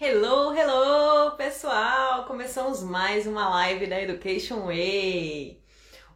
[0.00, 2.24] Hello, hello, pessoal!
[2.26, 5.60] Começamos mais uma live da Education Way.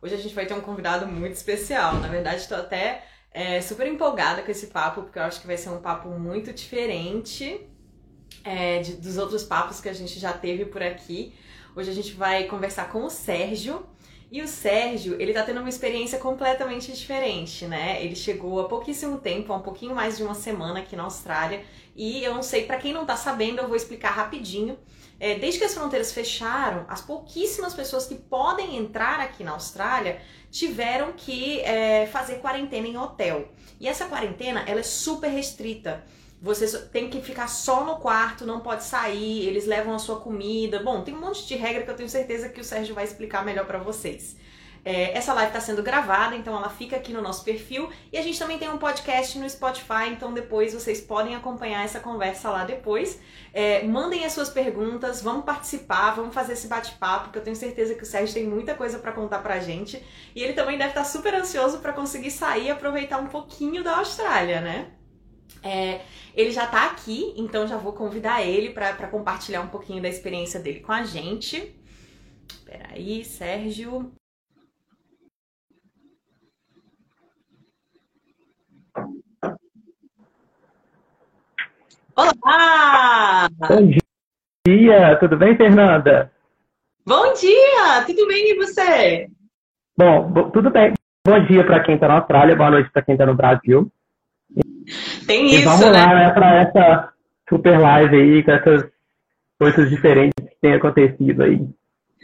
[0.00, 1.96] Hoje a gente vai ter um convidado muito especial.
[1.96, 5.56] Na verdade, estou até é, super empolgada com esse papo, porque eu acho que vai
[5.56, 7.68] ser um papo muito diferente
[8.44, 11.34] é, de, dos outros papos que a gente já teve por aqui.
[11.74, 13.84] Hoje a gente vai conversar com o Sérgio.
[14.32, 18.02] E o Sérgio, ele tá tendo uma experiência completamente diferente, né?
[18.02, 21.62] Ele chegou há pouquíssimo tempo, há um pouquinho mais de uma semana aqui na Austrália.
[21.94, 24.78] E eu não sei, para quem não tá sabendo, eu vou explicar rapidinho.
[25.20, 30.22] É, desde que as fronteiras fecharam, as pouquíssimas pessoas que podem entrar aqui na Austrália
[30.50, 33.50] tiveram que é, fazer quarentena em hotel.
[33.78, 36.02] E essa quarentena, ela é super restrita.
[36.42, 40.82] Você tem que ficar só no quarto, não pode sair, eles levam a sua comida.
[40.82, 43.44] Bom, tem um monte de regra que eu tenho certeza que o Sérgio vai explicar
[43.44, 44.36] melhor para vocês.
[44.84, 47.88] É, essa live está sendo gravada, então ela fica aqui no nosso perfil.
[48.12, 52.00] E a gente também tem um podcast no Spotify, então depois vocês podem acompanhar essa
[52.00, 53.20] conversa lá depois.
[53.54, 57.94] É, mandem as suas perguntas, vamos participar, vamos fazer esse bate-papo, porque eu tenho certeza
[57.94, 60.04] que o Sérgio tem muita coisa para contar pra gente.
[60.34, 63.84] E ele também deve estar tá super ansioso para conseguir sair e aproveitar um pouquinho
[63.84, 64.90] da Austrália, né?
[65.62, 66.00] É,
[66.34, 70.60] ele já está aqui, então já vou convidar ele para compartilhar um pouquinho da experiência
[70.60, 71.74] dele com a gente.
[72.64, 74.12] Peraí, Sérgio.
[82.14, 83.48] Olá!
[83.56, 83.90] Bom
[84.66, 86.30] dia, tudo bem, Fernanda?
[87.06, 89.28] Bom dia, tudo bem e você?
[89.96, 90.92] Bom, tudo bem.
[91.26, 93.90] Bom dia para quem está na Austrália, boa noite para quem está no Brasil.
[95.26, 95.92] Tem e isso, vamos né?
[95.92, 97.12] lá, né, para essa
[97.48, 98.90] super live aí, com essas
[99.58, 101.60] coisas diferentes que têm acontecido aí.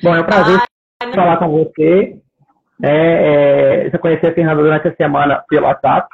[0.03, 0.61] Bom, é um prazer
[1.03, 2.17] ah, falar com você.
[2.83, 6.09] É, é, eu conheci a Fernanda durante a semana pelo WhatsApp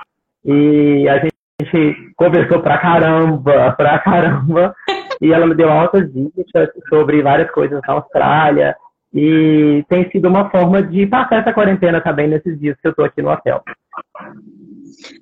[0.44, 4.74] e a gente conversou pra caramba, pra caramba.
[5.20, 8.76] E ela me deu altas dicas sobre várias coisas na Austrália.
[9.12, 13.04] E tem sido uma forma de passar essa quarentena também nesses dias que eu tô
[13.04, 13.62] aqui no hotel.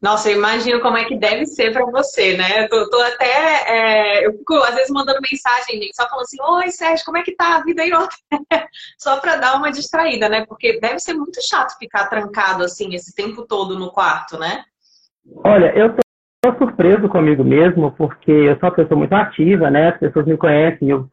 [0.02, 2.64] Nossa, eu imagino como é que deve ser para você, né?
[2.64, 3.64] Eu tô, tô até.
[3.66, 7.36] É, eu fico, às vezes, mandando mensagem, só falando assim: Oi, Sérgio, como é que
[7.36, 7.90] tá a vida aí?
[8.98, 10.44] só para dar uma distraída, né?
[10.46, 14.64] Porque deve ser muito chato ficar trancado assim esse tempo todo no quarto, né?
[15.44, 19.90] Olha, eu tô surpreso comigo mesmo, porque eu sou uma pessoa muito ativa, né?
[19.90, 21.08] As pessoas me conhecem, eu,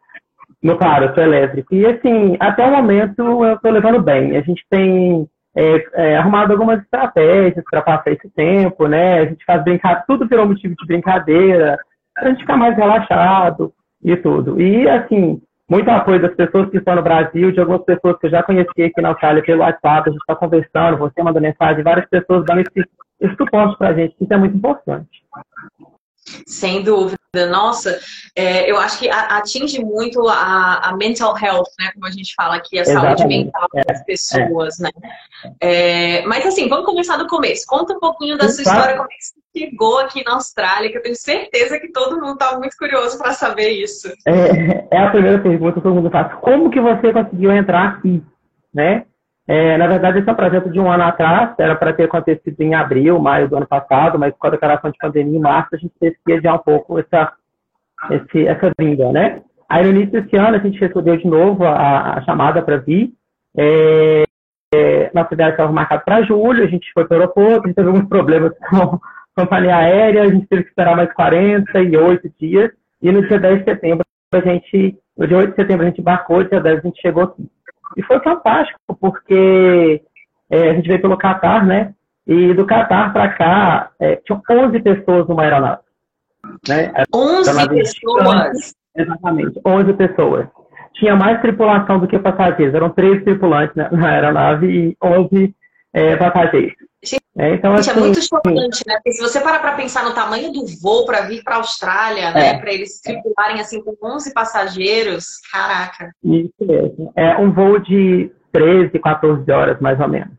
[0.61, 1.75] meu claro, eu sou elétrico.
[1.75, 4.35] E assim, até o momento eu tô levando bem.
[4.35, 9.19] A gente tem é, é, arrumado algumas estratégias para passar esse tempo, né?
[9.19, 11.77] A gente faz brincar, tudo virou motivo de brincadeira,
[12.13, 13.73] para a gente ficar mais relaxado
[14.03, 14.61] e tudo.
[14.61, 18.31] E, assim, muito apoio das pessoas que estão no Brasil, de algumas pessoas que eu
[18.31, 22.07] já conheci aqui na Austrália pelo WhatsApp, a gente está conversando, você manda mensagem, várias
[22.09, 22.89] pessoas dando esse,
[23.21, 25.23] esse suporte para a gente, isso é muito importante.
[26.45, 27.17] Sem dúvida.
[27.51, 27.99] Nossa,
[28.35, 31.91] é, eu acho que atinge muito a, a, mental health, né?
[31.93, 33.19] Como a gente fala aqui, a Exatamente.
[33.19, 34.83] saúde mental das é, pessoas, é.
[34.83, 34.89] né?
[35.61, 37.67] É, mas assim, vamos começar do começo.
[37.67, 40.97] Conta um pouquinho da sua história, como é que você chegou aqui na Austrália, que
[40.97, 44.11] eu tenho certeza que todo mundo está muito curioso para saber isso.
[44.25, 46.33] É, é, a primeira pergunta que todo mundo faz.
[46.41, 48.23] Como que você conseguiu entrar aqui,
[48.73, 49.05] né?
[49.51, 52.61] É, na verdade, esse é um projeto de um ano atrás, era para ter acontecido
[52.61, 55.77] em abril, maio do ano passado, mas com a declaração de pandemia em março, a
[55.77, 57.33] gente teve que adiar um pouco essa,
[58.11, 59.41] esse, essa vinda, né?
[59.67, 63.11] Aí, no início desse ano, a gente recebeu de novo a, a chamada para vir.
[63.57, 64.23] É,
[64.75, 67.75] é, nossa ideia estava marcada para julho, a gente foi para o aeroporto, a gente
[67.75, 68.99] teve alguns problemas com a
[69.35, 72.69] companhia aérea, a gente teve que esperar mais 48 dias,
[73.01, 76.01] e no dia 10 de setembro, a gente, no dia 8 de setembro, a gente
[76.01, 77.49] embarcou, dia 10 a gente chegou aqui.
[77.97, 80.01] E foi fantástico, porque
[80.49, 81.93] é, a gente veio pelo Catar, né?
[82.25, 85.81] E do Catar para cá, é, tinham 11 pessoas numa aeronave.
[86.67, 86.91] Né?
[87.13, 88.75] 11 pessoas?
[88.95, 90.47] Exatamente, 11 pessoas.
[90.93, 92.75] Tinha mais tripulação do que passageiros.
[92.75, 95.55] Eram três tripulantes né, na aeronave e 11
[95.93, 96.75] é, passageiros.
[97.01, 98.95] Gente, é, então, é assim, é muito chocante, né?
[98.95, 102.31] Porque se você parar para pensar no tamanho do voo para vir para a Austrália,
[102.31, 102.49] né?
[102.49, 102.57] É.
[102.57, 106.11] Para eles tripularem assim com 11 passageiros, caraca.
[106.23, 107.13] Isso mesmo.
[107.15, 110.33] É um voo de 13, 14 horas, mais ou menos.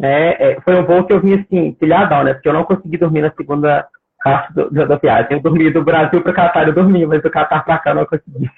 [0.00, 2.34] É, é, foi um voo que eu vim assim, pilhadão, né?
[2.34, 3.88] Porque eu não consegui dormir na segunda
[4.22, 5.32] parte do, do, da viagem.
[5.32, 7.96] Eu dormi do Brasil para o Catar, eu dormi, mas do Catar para cá eu
[7.96, 8.50] não consegui.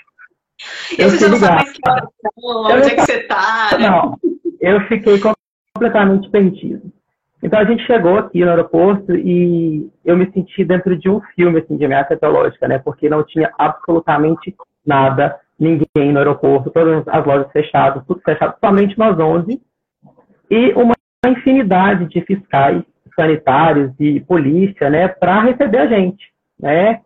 [0.98, 2.08] Eu você não sabe mais que hora
[2.76, 3.88] onde é que você tá, né?
[3.88, 4.18] Não,
[4.60, 5.18] eu fiquei
[5.72, 6.92] completamente perdido.
[7.42, 11.60] Então a gente chegou aqui no aeroporto e eu me senti dentro de um filme
[11.60, 12.78] assim, de ameaça teológica, né?
[12.78, 14.54] Porque não tinha absolutamente
[14.86, 19.60] nada, ninguém no aeroporto, todas as lojas fechadas, tudo fechado, somente nós 11.
[20.50, 20.94] E uma
[21.26, 22.82] infinidade de fiscais
[23.14, 27.00] sanitários e polícia, né, para receber a gente, né?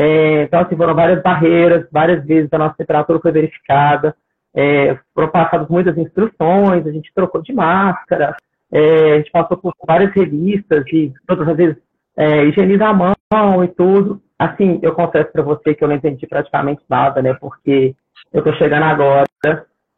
[0.00, 4.14] É, então, assim, foram várias barreiras, várias vezes a nossa temperatura foi verificada,
[4.54, 8.36] é, foram passadas muitas instruções, a gente trocou de máscara,
[8.72, 11.76] é, a gente passou por várias revistas e todas as vezes
[12.16, 14.20] é, higieniza a mão e tudo.
[14.38, 17.34] Assim, eu confesso para você que eu não entendi praticamente nada, né?
[17.34, 17.94] Porque
[18.32, 19.26] eu tô chegando agora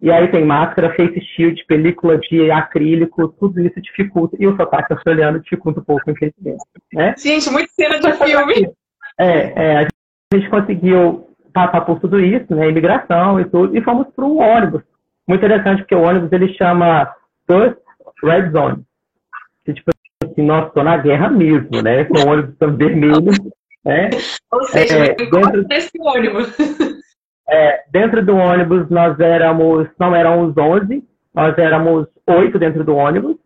[0.03, 4.35] e aí tem máscara, face shield, película de acrílico, tudo isso dificulta.
[4.41, 6.65] E o sotaque australiano dificulta um pouco, infelizmente.
[6.93, 7.15] Né?
[7.19, 8.73] Gente, muito cena de filme.
[9.19, 9.89] É, é, a
[10.35, 12.71] gente conseguiu passar por tudo isso, né?
[12.71, 14.83] Imigração e tudo, e fomos para um ônibus.
[15.29, 17.13] Muito interessante, porque o ônibus ele chama
[17.47, 17.77] First
[18.23, 18.83] Red Zone.
[19.65, 19.91] Que, tipo
[20.25, 22.05] assim, nossa, estou na guerra mesmo, né?
[22.05, 23.33] Com o ônibus vermelho.
[23.85, 24.11] Né?
[24.53, 26.55] Ou seja, é, dentro desse ônibus.
[27.53, 31.03] É, dentro do ônibus nós éramos, não eram os 11,
[31.35, 33.37] nós éramos oito dentro do ônibus,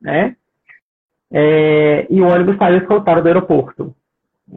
[0.00, 0.34] né?
[1.32, 3.94] É, e o ônibus saiu escoltado do aeroporto.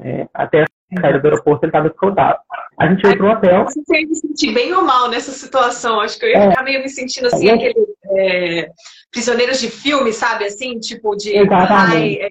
[0.02, 0.66] É, até
[1.00, 2.40] sair do aeroporto ele estava escoltado.
[2.78, 3.66] A gente foi para o hotel.
[3.66, 6.00] Você me sentir bem ou mal nessa situação?
[6.00, 6.50] Acho que eu ia é.
[6.50, 8.70] ficar meio me sentindo assim, aquele é,
[9.12, 10.46] prisioneiros de filme, sabe?
[10.46, 11.36] Assim, tipo de.
[11.36, 12.22] Exatamente.
[12.22, 12.30] Ai,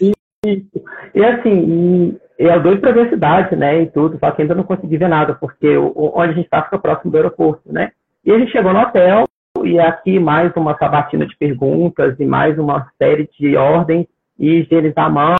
[0.00, 0.12] e,
[0.44, 0.66] e,
[1.14, 4.54] e, assim, e é dois para ver a cidade, né, e tudo, só que ainda
[4.54, 7.92] não consegui ver nada, porque o, onde a gente está fica próximo do aeroporto, né?
[8.24, 9.24] E a gente chegou no hotel,
[9.64, 14.06] e aqui mais uma sabatina de perguntas, e mais uma série de ordens,
[14.38, 15.36] e higienizar a mão,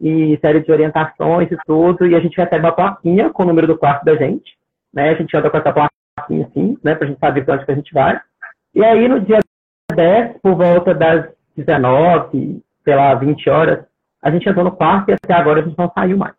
[0.00, 3.66] e série de orientações e tudo, e a gente recebe uma plaquinha com o número
[3.66, 4.56] do quarto da gente,
[4.92, 5.10] né?
[5.10, 7.74] A gente anda com essa plaquinha assim, né, pra gente saber para onde que a
[7.74, 8.20] gente vai.
[8.74, 9.38] E aí, no dia
[9.92, 13.84] 10, por volta das 19, sei lá, 20 horas,
[14.22, 16.34] a gente entrou no quarto e até agora a gente não saiu mais.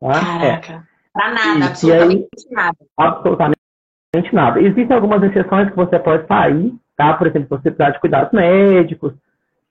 [0.00, 0.12] Tá?
[0.12, 0.72] Caraca.
[0.72, 0.90] É.
[1.12, 2.78] Pra nada, absolutamente aí, nada.
[2.96, 4.60] Absolutamente nada.
[4.60, 7.14] Existem algumas exceções que você pode sair, tá?
[7.14, 9.12] Por exemplo, você precisar de cuidados médicos,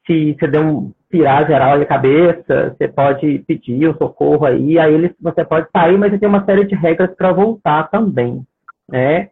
[0.06, 4.94] se você der um pirar geral na cabeça, você pode pedir um socorro aí, aí
[4.94, 8.46] eles, você pode sair, mas tem uma série de regras para voltar também,
[8.88, 9.30] né?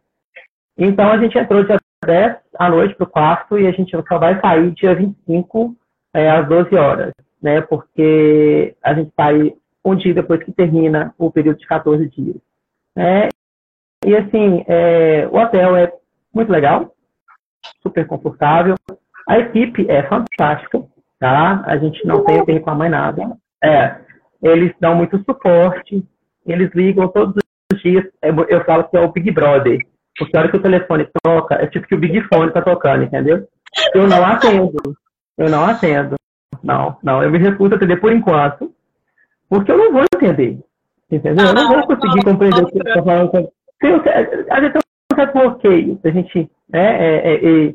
[0.78, 4.18] Então a gente entrou dia 10 à noite para o quarto e a gente só
[4.18, 5.76] vai sair dia 25
[6.14, 7.62] é, às 12 horas, né?
[7.62, 9.54] Porque a gente sai
[9.86, 12.38] um dia depois que termina o período de 14 dias.
[12.96, 13.30] Né?
[14.06, 15.94] E assim, é, o hotel é
[16.34, 16.94] muito legal,
[17.82, 18.76] super confortável.
[19.28, 20.84] A equipe é fantástica,
[21.20, 21.64] tá?
[21.66, 23.38] A gente não tem que reclamar nada.
[23.64, 23.98] É,
[24.42, 26.04] eles dão muito suporte,
[26.46, 27.36] eles ligam todos
[27.74, 28.06] os dias.
[28.22, 29.80] É, eu falo que é o Big Brother,
[30.18, 33.04] porque a hora que o telefone toca, é tipo que o Big Fone tá tocando,
[33.04, 33.48] entendeu?
[33.94, 34.98] Eu não atendo.
[35.38, 36.16] Eu não atendo.
[36.64, 37.22] Não, não.
[37.22, 38.74] Eu me recuso a atender por enquanto,
[39.50, 40.60] porque eu não vou entender.
[41.12, 41.46] Entendeu?
[41.46, 43.50] eu não vou conseguir compreender o que você está falando.
[44.50, 47.74] Às vezes tem um bloqueio a gente né, é, é, é,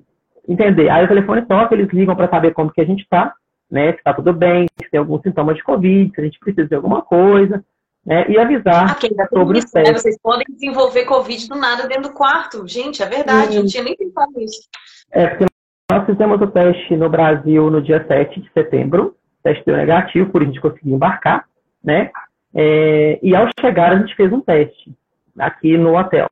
[0.53, 0.89] entender.
[0.89, 3.35] Aí o telefone toca, eles ligam para saber como que a gente está,
[3.71, 3.93] né?
[3.93, 6.75] Se está tudo bem, se tem algum sintoma de Covid, se a gente precisa de
[6.75, 7.65] alguma coisa.
[8.05, 9.93] Né, e avisar ah, sobre isso, né?
[9.93, 12.67] Vocês podem desenvolver Covid do nada dentro do quarto.
[12.67, 14.69] Gente, é verdade, eu não tinha nem pensado nisso.
[15.13, 15.47] É, porque
[15.89, 19.15] nós fizemos o teste no Brasil no dia 7 de setembro.
[19.39, 21.45] O teste deu negativo, por isso a gente conseguiu embarcar,
[21.83, 22.11] né?
[22.53, 24.93] É, e ao chegar, a gente fez um teste
[25.39, 26.29] aqui no hotel.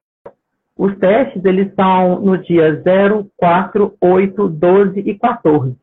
[0.80, 5.76] Os testes, eles são no dia 0, 4, 8, 12 e 14.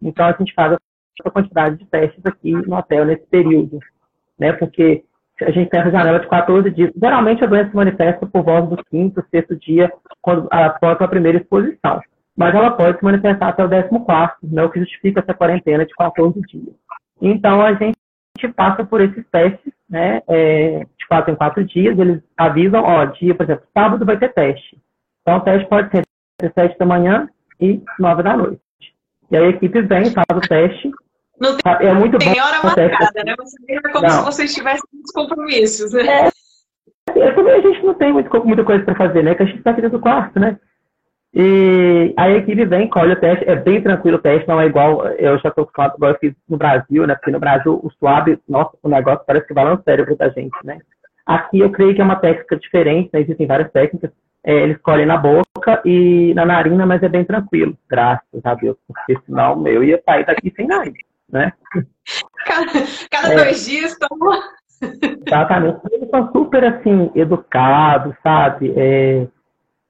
[0.00, 0.72] Então, a gente faz
[1.20, 3.78] essa quantidade de testes aqui no hotel nesse período,
[4.38, 4.54] né?
[4.54, 5.04] Porque
[5.42, 6.90] a gente tem essa janela de 14 dias.
[6.98, 11.36] Geralmente, a doença se manifesta por volta do quinto, sexto dia, quando após a primeira
[11.36, 12.00] exposição
[12.38, 15.92] mas ela pode se manifestar até o 14, né, o que justifica essa quarentena de
[15.92, 16.72] 14 dias.
[17.20, 17.98] Então, a gente
[18.46, 23.34] passa por esses testes, né, é, de 4 em 4 dias, eles avisam, ó, dia,
[23.34, 24.78] por exemplo, sábado vai ter teste.
[25.22, 26.02] Então, o teste pode ser
[26.40, 27.28] entre 7 da manhã
[27.60, 28.60] e 9 da noite.
[29.30, 30.90] E aí a equipe vem, faz o teste.
[31.40, 33.34] Não tem, é muito tem bom hora marcada, né?
[33.38, 34.10] Você vê como não.
[34.10, 36.28] se vocês tivessem muitos compromissos, né?
[37.14, 39.34] É, é, também a gente não tem muito, muita coisa para fazer, né?
[39.34, 40.58] Que a gente está aqui dentro do quarto, né?
[41.40, 45.06] E a equipe vem, colhe o teste, é bem tranquilo o teste, não é igual,
[45.06, 47.14] eu já estou acostumado, igual eu fiz no Brasil, né?
[47.14, 50.56] Porque no Brasil o suave, nossa, o negócio parece que vai no cérebro da gente,
[50.64, 50.80] né?
[51.24, 53.20] Aqui eu creio que é uma técnica diferente, né?
[53.20, 54.10] Existem várias técnicas.
[54.42, 58.76] É, eles colhem na boca e na narina, mas é bem tranquilo, graças a Deus,
[58.88, 60.90] porque senão eu ia sair daqui sem nada,
[61.30, 61.52] né?
[62.46, 62.72] Cada,
[63.12, 64.42] cada é, dois dias toma.
[65.24, 65.78] Exatamente.
[65.92, 68.72] Eles são super, assim, educados, sabe?
[68.76, 69.26] É,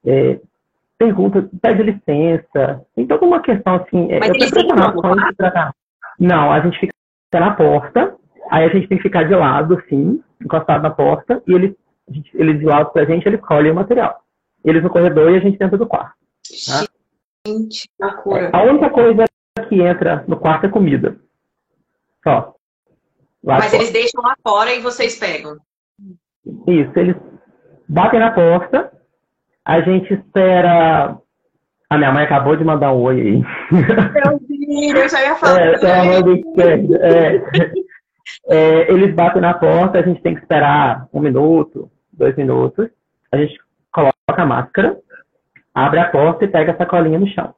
[0.05, 0.39] é,
[0.99, 2.85] pergunta, pede licença.
[2.93, 4.11] Tem toda uma questão assim.
[4.11, 4.51] É, Mas eu eles
[6.19, 6.93] Não, a gente fica
[7.33, 8.15] na porta,
[8.51, 11.75] aí a gente tem que ficar de lado, assim, encostado na porta, e eles,
[12.33, 14.21] eles de lado pra gente, eles colhem o material.
[14.63, 16.13] Eles no corredor e a gente dentro do quarto.
[16.67, 16.85] Tá?
[17.47, 18.51] Gente, loucura.
[18.53, 19.23] A única coisa
[19.69, 21.17] que entra no quarto é comida.
[22.21, 22.53] Só.
[23.41, 25.57] Mas eles deixam lá fora e vocês pegam?
[26.67, 27.15] Isso, eles
[27.87, 28.91] batem na porta,
[29.69, 31.15] a gente espera.
[31.91, 33.43] A minha mãe acabou de mandar um oi aí.
[33.71, 35.61] Meu Deus, eu já ia falar.
[35.61, 35.75] É,
[37.01, 37.41] é,
[38.49, 42.89] é, eles batem na porta, a gente tem que esperar um minuto, dois minutos.
[43.31, 43.55] A gente
[43.91, 44.97] coloca a máscara,
[45.73, 47.53] abre a porta e pega a sacolinha no chão.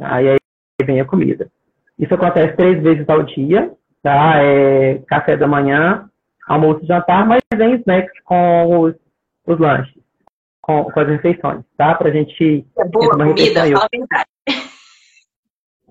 [0.00, 0.38] Aí, aí
[0.84, 1.48] vem a comida.
[1.96, 3.70] Isso acontece três vezes ao dia,
[4.02, 4.42] tá?
[4.42, 6.08] É café da manhã,
[6.48, 8.94] almoço e jantar, mas vem snacks com os,
[9.46, 9.95] os lanches,
[10.66, 11.94] com, com as refeições, tá?
[11.94, 13.88] Pra gente é boa uma comida, fala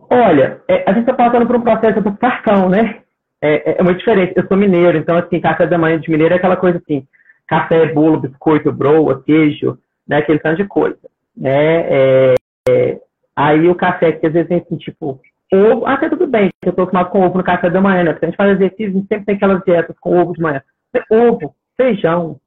[0.10, 3.00] Olha, é, a gente está passando por um processo de adaptação, né?
[3.42, 4.34] É, é, é, muito diferente.
[4.36, 7.08] Eu sou mineiro, então, assim, café da manhã de mineiro é aquela coisa assim,
[7.48, 10.18] café, bolo, biscoito, broa, queijo, né?
[10.18, 11.00] Aquele tanto de coisa,
[11.36, 11.80] né?
[11.88, 12.36] É,
[12.70, 13.00] é,
[13.34, 15.22] aí o café que às vezes tem assim, tipo,
[15.54, 18.12] ovo, até tudo bem, eu estou acostumado com ovo no café da manhã, né?
[18.12, 20.62] Porque a gente faz exercício, a gente sempre tem aquelas dietas com ovo de manhã.
[21.10, 22.40] Ovo, feijão,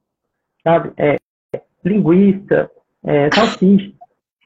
[0.63, 0.93] sabe?
[0.97, 1.17] É,
[1.85, 2.71] linguiça,
[3.05, 3.93] é, salsicha.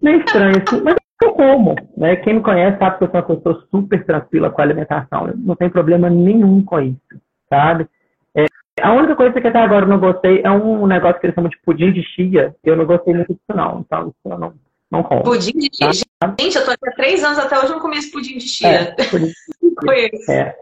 [0.00, 2.16] Meio estranho, assim, mas eu como, né?
[2.16, 5.28] Quem me conhece sabe que eu sou uma pessoa super tranquila com a alimentação.
[5.28, 7.86] Eu não tem problema nenhum com isso, sabe?
[8.34, 8.46] É,
[8.80, 11.50] a única coisa que até agora eu não gostei é um negócio que eles chamam
[11.50, 12.54] de pudim de chia.
[12.64, 13.80] Eu não gostei muito disso, não.
[13.80, 14.54] Então, isso eu não,
[14.90, 15.22] não como.
[15.22, 16.04] Pudim de chia?
[16.18, 16.34] Tá?
[16.40, 18.48] Gente, eu tô aqui há três anos, até hoje eu não comi esse pudim de
[18.48, 18.68] chia.
[18.68, 19.32] É, pudim
[20.28, 20.56] É.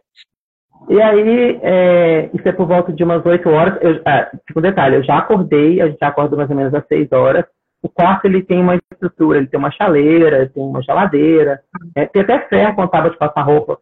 [0.89, 3.79] E aí, é, isso é por volta de umas 8 horas.
[3.81, 6.75] Eu, é, tipo, um detalhe, eu já acordei, a gente já acordou mais ou menos
[6.75, 7.45] às 6 horas.
[7.83, 11.63] O quarto ele tem uma estrutura, ele tem uma chaleira, tem uma geladeira,
[11.95, 13.79] é, tem até ferro quando tava de passar roupa,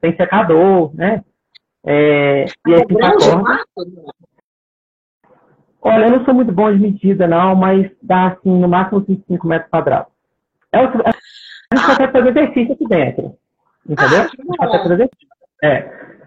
[0.00, 1.22] tem secador, né?
[1.86, 3.64] É, e aí fica acorda.
[5.80, 9.46] Olha, eu não sou muito bom de medida, não, mas dá assim, no máximo 25
[9.46, 10.12] metros quadrados.
[10.72, 13.34] É, a gente consegue fazer exercício aqui dentro.
[13.88, 14.18] Entendeu?
[14.18, 15.28] Ah, a gente consegue fazer exercício.
[15.62, 16.17] É.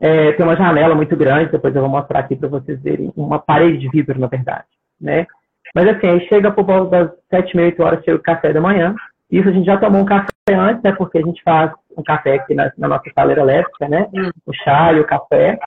[0.00, 3.38] É, tem uma janela muito grande, depois eu vou mostrar aqui para vocês verem, uma
[3.38, 4.66] parede de vidro, na verdade,
[5.00, 5.26] né?
[5.74, 8.60] Mas assim, aí chega por volta das sete, meia, oito horas, chega o café da
[8.60, 8.94] manhã.
[9.30, 10.92] Isso a gente já tomou um café antes, né?
[10.92, 14.08] Porque a gente faz um café aqui na, na nossa saleira elétrica, né?
[14.46, 15.58] O chá e o café.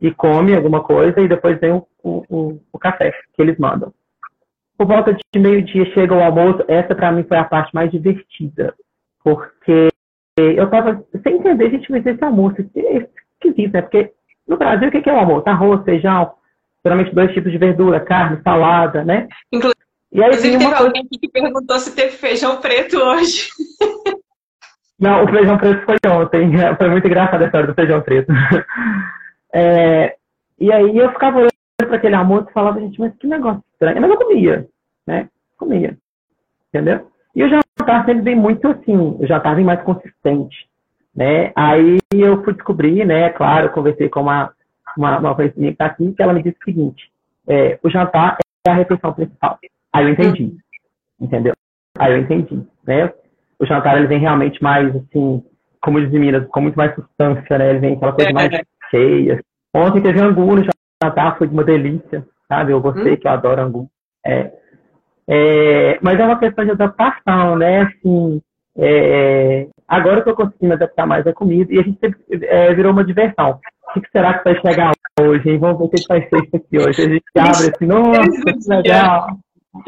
[0.00, 3.92] E come alguma coisa e depois vem o, o, o café que eles mandam.
[4.78, 6.64] Por volta de meio-dia chega o almoço.
[6.68, 8.72] Essa para mim foi a parte mais divertida.
[9.22, 9.88] Porque
[10.38, 13.08] eu tava sem entender, gente, mas esse almoço é
[13.42, 13.82] esquisito, né?
[13.82, 14.12] Porque
[14.46, 15.48] no Brasil, o que é o almoço?
[15.48, 16.32] Arroz, feijão,
[16.84, 19.28] geralmente dois tipos de verdura, carne, salada, né?
[19.52, 19.80] Inclusive,
[20.12, 23.48] e aí, teve uma alguém aqui que perguntou se teve feijão preto hoje.
[24.98, 26.50] Não, o feijão preto foi ontem.
[26.76, 28.32] Foi muito engraçada a história do feijão preto.
[29.52, 30.14] É,
[30.60, 34.00] e aí eu ficava olhando para aquele almoço e falava, gente, mas que negócio estranho.
[34.00, 34.68] Mas eu comia,
[35.04, 35.28] né?
[35.58, 35.98] Comia.
[36.68, 37.10] Entendeu?
[37.34, 40.68] E o jantar sempre vem muito assim, o jantar vem mais consistente.
[41.12, 41.50] Né?
[41.56, 43.30] Aí eu fui descobrir, né?
[43.30, 44.52] Claro, eu conversei com uma
[44.96, 47.10] uma, uma que está aqui, que ela me disse o seguinte:
[47.48, 49.58] é, o jantar é a refeição principal.
[49.92, 50.58] Aí eu entendi, uhum.
[51.20, 51.54] entendeu?
[51.98, 53.12] Aí eu entendi, né?
[53.58, 55.44] O jantar ele vem realmente mais assim,
[55.80, 57.70] como diz Minas, com muito mais substância, né?
[57.70, 58.50] Ele vem aquela coisa mais
[58.90, 59.40] cheia.
[59.74, 60.64] Ontem teve angu no
[61.02, 62.72] jantar, foi uma delícia, sabe?
[62.72, 63.16] Eu gostei, hum.
[63.16, 63.90] que eu adoro angu.
[64.24, 64.52] É,
[65.28, 67.82] é, mas é uma questão de adaptação, né?
[67.82, 68.42] Assim,
[68.76, 71.98] é, agora eu estou conseguindo adaptar mais a comida e a gente
[72.42, 73.58] é, virou uma diversão.
[73.94, 75.58] O que será que vai chegar hoje, hein?
[75.58, 77.02] Vamos ver o que vai ser isso aqui hoje.
[77.02, 79.26] A gente abre assim, nossa, que legal.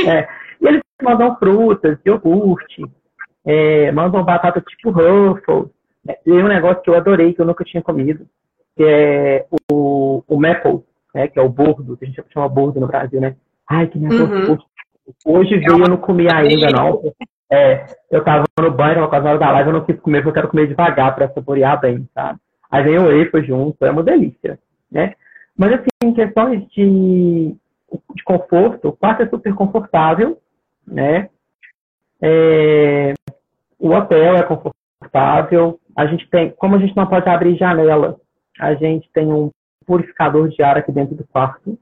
[0.04, 0.28] É.
[0.60, 2.84] E eles mandam frutas, iogurte,
[3.44, 5.70] é, mandam batata tipo Ruffles.
[6.26, 8.26] E um negócio que eu adorei, que eu nunca tinha comido,
[8.76, 10.82] que é o, o maple,
[11.14, 13.36] né, que é o bordo, que a gente chama bordo no Brasil, né?
[13.70, 14.58] Ai, que negócio uhum.
[15.24, 17.02] Hoje veio, eu não comi ainda, não.
[17.52, 20.22] É, eu tava no banho, tava quase na hora da live, eu não quis comer,
[20.22, 22.38] porque eu quero comer devagar para saborear bem, sabe?
[22.70, 24.58] Aí vem o wafer junto, é uma delícia,
[24.90, 25.12] né?
[25.54, 27.54] Mas assim, em questões de,
[28.14, 30.40] de conforto, o quarto é super confortável,
[30.86, 31.28] né?
[32.22, 33.12] É,
[33.78, 35.78] o hotel é confortável.
[35.94, 38.16] A gente tem, como a gente não pode abrir janela,
[38.58, 39.50] a gente tem um
[39.84, 41.78] purificador de ar aqui dentro do quarto.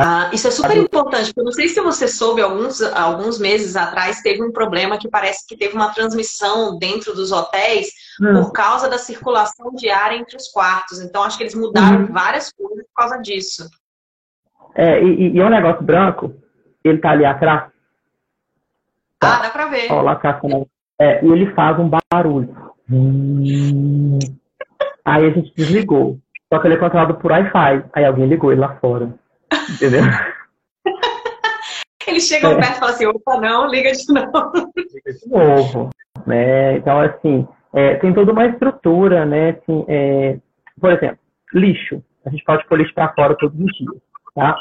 [0.00, 0.28] Tá?
[0.28, 3.76] Ah, isso é super importante, porque eu não sei se você soube, alguns, alguns meses
[3.76, 7.88] atrás teve um problema que parece que teve uma transmissão dentro dos hotéis
[8.20, 8.32] hum.
[8.34, 11.00] por causa da circulação de ar entre os quartos.
[11.00, 12.12] Então, acho que eles mudaram uhum.
[12.12, 13.68] várias coisas por causa disso.
[14.74, 16.34] É, e, e é um negócio branco,
[16.82, 17.70] ele tá ali atrás.
[19.18, 19.36] Tá.
[19.36, 19.92] Ah, dá pra ver.
[19.92, 20.40] Ó, lá atrás,
[21.00, 22.56] é, e ele faz um barulho.
[22.90, 24.18] Hum.
[25.04, 26.18] Aí a gente desligou.
[26.52, 27.84] Só que ele é controlado por Wi-Fi.
[27.92, 29.12] Aí alguém ligou ele lá fora.
[29.70, 30.02] Entendeu?
[32.06, 32.56] Eles chegam é.
[32.56, 34.72] perto e falam assim, opa, não, liga de novo.
[34.76, 35.90] Liga de novo.
[36.26, 36.76] Né?
[36.76, 39.50] Então, assim, é, tem toda uma estrutura, né?
[39.50, 40.38] Assim, é,
[40.80, 41.18] por exemplo,
[41.52, 42.02] lixo.
[42.24, 44.00] A gente pode pôr lixo para fora todos os dias,
[44.34, 44.56] tá?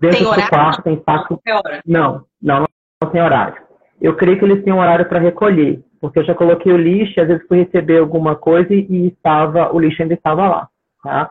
[0.00, 1.40] Dentro tem do quarto tem saco.
[1.86, 2.66] Não, não,
[3.02, 3.62] não tem horário.
[4.00, 7.20] Eu creio que eles têm um horário para recolher, porque eu já coloquei o lixo,
[7.20, 10.68] às vezes fui receber alguma coisa e estava, o lixo ainda estava lá,
[11.02, 11.30] tá?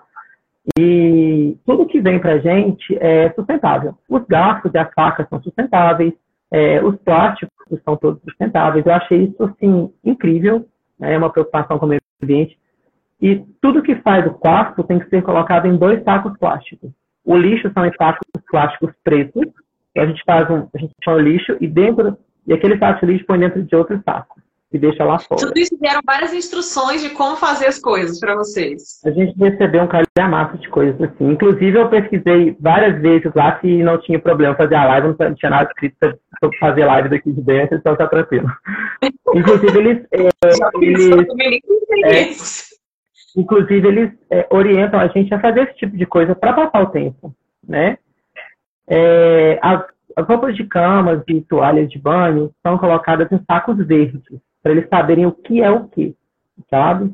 [0.77, 1.24] E
[1.65, 3.95] tudo que vem para a gente é sustentável.
[4.09, 6.13] Os garfos e as facas são sustentáveis,
[6.51, 8.85] é, os plásticos são todos sustentáveis.
[8.85, 10.65] Eu achei isso, assim, incrível,
[10.99, 11.13] né?
[11.13, 12.57] é uma preocupação com o meio ambiente.
[13.21, 16.91] E tudo que faz o quarto tem que ser colocado em dois sacos plásticos.
[17.23, 19.45] O lixo são em sacos plásticos pretos,
[19.97, 23.13] a gente faz um, a gente põe o lixo e dentro, e aquele saco de
[23.13, 24.39] lixo põe dentro de outro saco
[24.75, 25.41] e deixa lá fora.
[25.41, 29.01] Tudo isso deram várias instruções de como fazer as coisas para vocês.
[29.05, 31.31] A gente recebeu um calhamaço de coisas assim.
[31.31, 35.49] Inclusive eu pesquisei várias vezes lá se não tinha problema fazer a live, não tinha
[35.49, 35.95] nada escrito
[36.39, 38.47] sobre fazer live daqui de dentro, então tá tranquilo.
[39.33, 40.29] Inclusive eles, é,
[40.81, 41.09] eles
[42.03, 42.55] é,
[43.35, 46.89] Inclusive, eles é, orientam a gente a fazer esse tipo de coisa para passar o
[46.89, 47.35] tempo,
[47.67, 47.97] né?
[48.87, 49.83] É, as,
[50.15, 54.21] as, roupas de camas e toalhas de banho são colocadas em sacos verdes,
[54.65, 56.15] para eles saberem o que é o que,
[56.71, 57.13] sabe?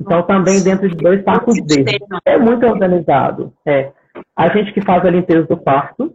[0.00, 1.98] Então, também dentro de dois sacos verdes.
[2.24, 3.52] É muito organizado.
[3.66, 3.90] É.
[4.36, 6.14] A gente que faz a limpeza do quarto,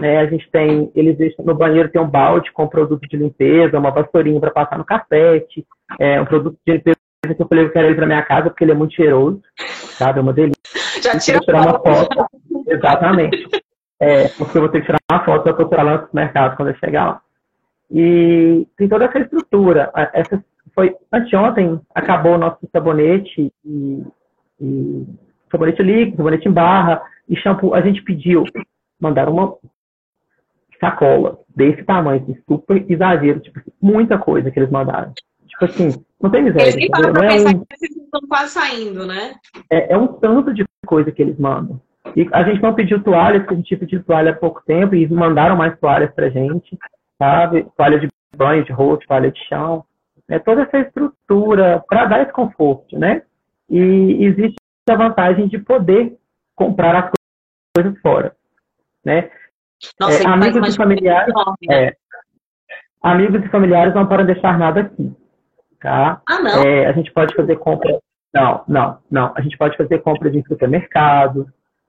[0.00, 0.20] né?
[0.20, 3.90] A gente tem, eles deixam, no banheiro tem um balde com produto de limpeza, uma
[3.90, 5.66] vassourinha para passar no cafete,
[6.00, 6.96] é, um produto de limpeza
[7.36, 9.42] que eu falei que eu quero ele para minha casa porque ele é muito cheiroso,
[9.98, 10.18] sabe?
[10.18, 10.62] É uma delícia.
[11.02, 12.26] Já tira tirar uma foto.
[12.66, 13.48] Exatamente.
[14.00, 16.70] É, porque eu vou ter que tirar uma foto para procurar lá no mercado quando
[16.70, 17.23] eu chegar lá.
[17.94, 19.92] E tem toda essa estrutura.
[20.12, 24.02] Essa foi anteontem acabou o nosso sabonete e,
[24.60, 25.06] e
[25.48, 27.72] sabonete líquido, sabonete em barra e shampoo.
[27.72, 28.42] A gente pediu,
[29.00, 29.56] mandaram uma
[30.80, 35.12] sacola desse tamanho, assim, super exagero, tipo, muita coisa que eles mandaram.
[35.46, 36.64] Tipo assim, não tem miséria.
[36.64, 37.60] Eles nem param pra pensar é um...
[37.60, 39.34] que eles estão quase saindo, né?
[39.70, 41.80] É, é, um tanto de coisa que eles mandam.
[42.16, 45.04] E a gente não pediu toalhas, porque a gente pediu toalha há pouco tempo, e
[45.04, 46.76] eles mandaram mais toalhas pra gente,
[47.18, 47.66] sabe?
[47.76, 49.84] Toalha de banho, de rosto, toalha de chão.
[50.28, 53.22] É toda essa estrutura para dar esse conforto, né?
[53.68, 54.56] E existe
[54.88, 56.16] a vantagem de poder
[56.54, 57.10] comprar as
[57.76, 58.34] coisas fora,
[59.04, 59.30] né?
[60.00, 61.84] Nossa, é, amigos e familiares, enorme, né?
[61.84, 61.96] é,
[63.02, 65.12] amigos e familiares não podem deixar nada aqui.
[65.80, 66.22] Tá?
[66.26, 66.62] Ah, não?
[66.62, 67.98] É, a gente pode fazer compra.
[68.32, 69.32] Não, não, não.
[69.36, 71.46] A gente pode fazer compras em supermercado.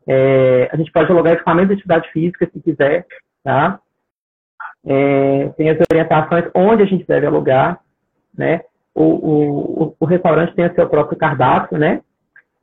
[0.08, 3.08] É, a gente pode alugar equipamento de atividade física se quiser,
[3.44, 3.80] tá?
[4.86, 7.80] É, tem as orientações onde a gente deve alugar,
[8.38, 8.62] né?
[8.94, 12.02] O, o, o restaurante tem o seu próprio cardápio, né?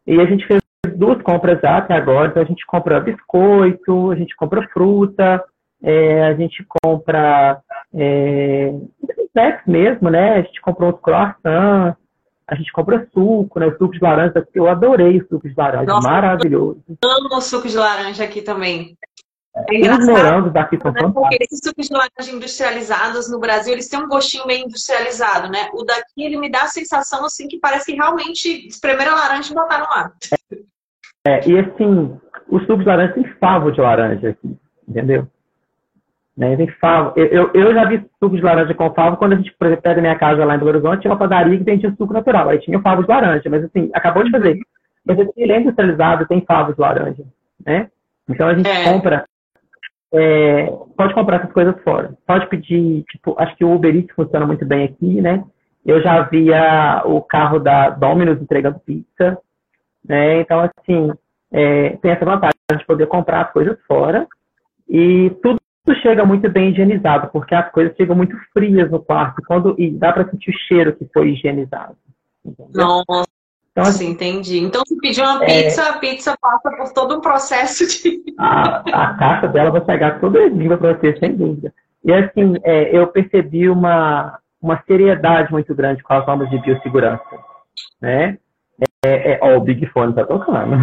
[0.07, 0.63] E a gente fez
[0.97, 2.29] duas compras até agora.
[2.29, 5.43] Então a gente compra biscoito, a gente compra fruta,
[5.83, 7.61] é, a gente compra
[7.95, 8.73] é,
[9.29, 10.35] snacks mesmo, né?
[10.35, 11.97] A gente comprou uns croissants,
[12.47, 13.67] a gente compra suco, né?
[13.67, 16.83] O suco de laranja, eu adorei o suco de laranja, Nossa, maravilhoso.
[17.03, 18.97] Eu amo o suco de laranja aqui também.
[19.55, 21.13] É Os morangos daqui são né?
[21.13, 25.69] Porque esses sucos de laranja industrializados no Brasil, eles têm um gostinho meio industrializado, né?
[25.75, 29.53] O daqui, ele me dá a sensação, assim, que parece que realmente espremeram a laranja
[29.53, 30.13] e botaram lá.
[31.27, 34.57] É, e assim, o suco de laranja tem favo de laranja aqui,
[34.89, 35.29] entendeu?
[36.35, 36.57] Né?
[36.57, 37.13] Tem favo.
[37.15, 39.83] Eu, eu, eu, já vi suco de laranja com favo quando a gente, por exemplo,
[39.83, 42.49] pega minha casa lá em Belo Horizonte, tinha uma padaria que tinha suco natural.
[42.49, 44.59] Aí tinha favo de laranja, mas assim, acabou de fazer.
[45.05, 47.23] Mas assim, ele é industrializado, tem favo de laranja,
[47.67, 47.91] né?
[48.29, 48.85] Então a gente é.
[48.85, 49.27] compra,
[50.13, 52.17] é, pode comprar essas coisas fora.
[52.27, 55.45] Pode pedir, tipo, acho que o Uber Eats funciona muito bem aqui, né?
[55.85, 59.39] Eu já via o carro da Domino's entregando pizza,
[60.07, 60.41] né?
[60.41, 61.11] Então, assim,
[61.51, 64.27] é, tem essa vantagem de poder comprar as coisas fora
[64.89, 65.59] e tudo
[66.01, 70.13] chega muito bem higienizado, porque as coisas chegam muito frias no quarto quando, e dá
[70.13, 71.97] para sentir o cheiro que foi higienizado.
[72.45, 72.87] Entendeu?
[72.87, 73.27] Nossa,
[73.73, 74.59] então, assim, entendi.
[74.59, 78.23] Então, se pedir uma é, pizza, a pizza passa por todo um processo de.
[78.39, 81.73] A, a caixa dela vai pegar toda a língua para você, sem dúvida.
[82.05, 87.25] E assim, é, eu percebi uma, uma seriedade muito grande com as normas de biossegurança.
[88.01, 88.37] Né?
[89.05, 90.75] É, é, ó, o Big Fone tá tocando.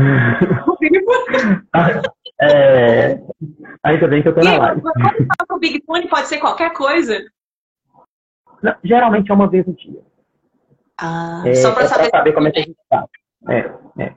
[0.68, 1.62] O Big Fone.
[2.42, 3.22] é,
[3.84, 4.82] ainda bem que eu tô na live.
[4.82, 7.20] Quando fala com o Big Fone, pode ser qualquer coisa?
[8.64, 10.09] Não, geralmente é uma vez no dia.
[11.02, 13.06] Ah, é, só pra, é saber, pra saber como é que a gente tá.
[13.50, 13.72] É,
[14.04, 14.14] é.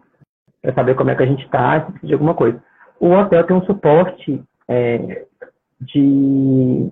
[0.60, 2.62] Pra saber como é que a gente tá, se precisa de alguma coisa.
[2.98, 5.24] O hotel tem um suporte é,
[5.80, 6.90] de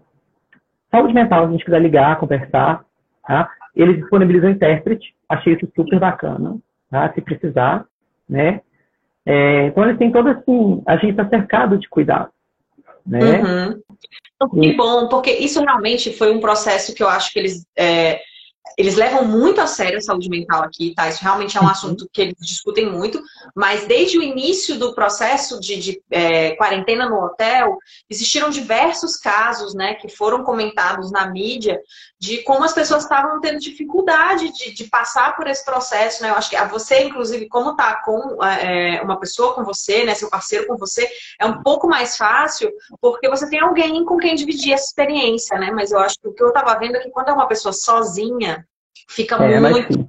[0.91, 2.85] saúde mental, se a gente quiser ligar, conversar,
[3.27, 3.51] tá?
[3.75, 6.59] Eles disponibilizam intérprete, achei isso super bacana
[6.91, 7.13] tá?
[7.15, 7.87] se precisar,
[8.29, 8.61] né?
[9.25, 12.31] É, então eles têm todo assim, a gente está cercado de cuidado,
[13.07, 13.21] né?
[13.21, 13.83] Uhum.
[14.35, 18.21] Então, que bom, porque isso realmente foi um processo que eu acho que eles é,
[18.77, 21.09] eles levam muito a sério a saúde mental aqui, tá?
[21.09, 21.71] Isso realmente é um uhum.
[21.71, 23.21] assunto que eles discutem muito,
[23.55, 29.75] mas desde o início do processo de, de é, quarentena no hotel, existiram diversos casos,
[29.75, 31.81] né, que foram comentados na mídia
[32.21, 36.29] de como as pessoas estavam tendo dificuldade de, de passar por esse processo, né?
[36.29, 40.15] Eu acho que a você, inclusive, como tá com é, uma pessoa com você, né,
[40.15, 44.35] seu parceiro com você, é um pouco mais fácil, porque você tem alguém com quem
[44.35, 45.71] dividir essa experiência, né?
[45.71, 47.73] Mas eu acho que o que eu tava vendo é que quando é uma pessoa
[47.73, 48.67] sozinha,
[49.11, 50.09] Fica é, muito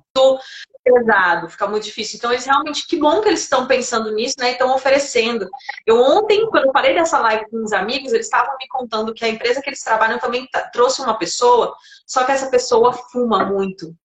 [0.83, 2.17] pesado, fica muito difícil.
[2.17, 4.49] Então, eles realmente, que bom que eles estão pensando nisso, né?
[4.49, 5.49] E estão oferecendo.
[5.87, 9.25] Eu ontem, quando eu parei dessa live com os amigos, eles estavam me contando que
[9.25, 11.75] a empresa que eles trabalham também trouxe uma pessoa,
[12.11, 13.95] só que essa pessoa fuma muito.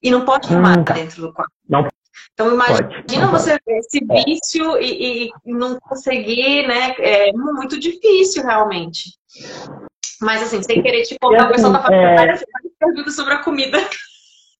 [0.00, 0.94] E não pode fumar hum, tá.
[0.94, 1.50] dentro do quarto.
[1.68, 1.88] Não.
[2.32, 6.94] Então imagina pode, você ver esse vício e, e, não conseguir, né?
[7.00, 9.10] É muito difícil realmente.
[10.20, 12.14] Mas assim, sem querer te contar, assim, o pessoal tá fazendo é...
[12.14, 12.44] várias
[12.78, 13.78] perguntas sobre a comida.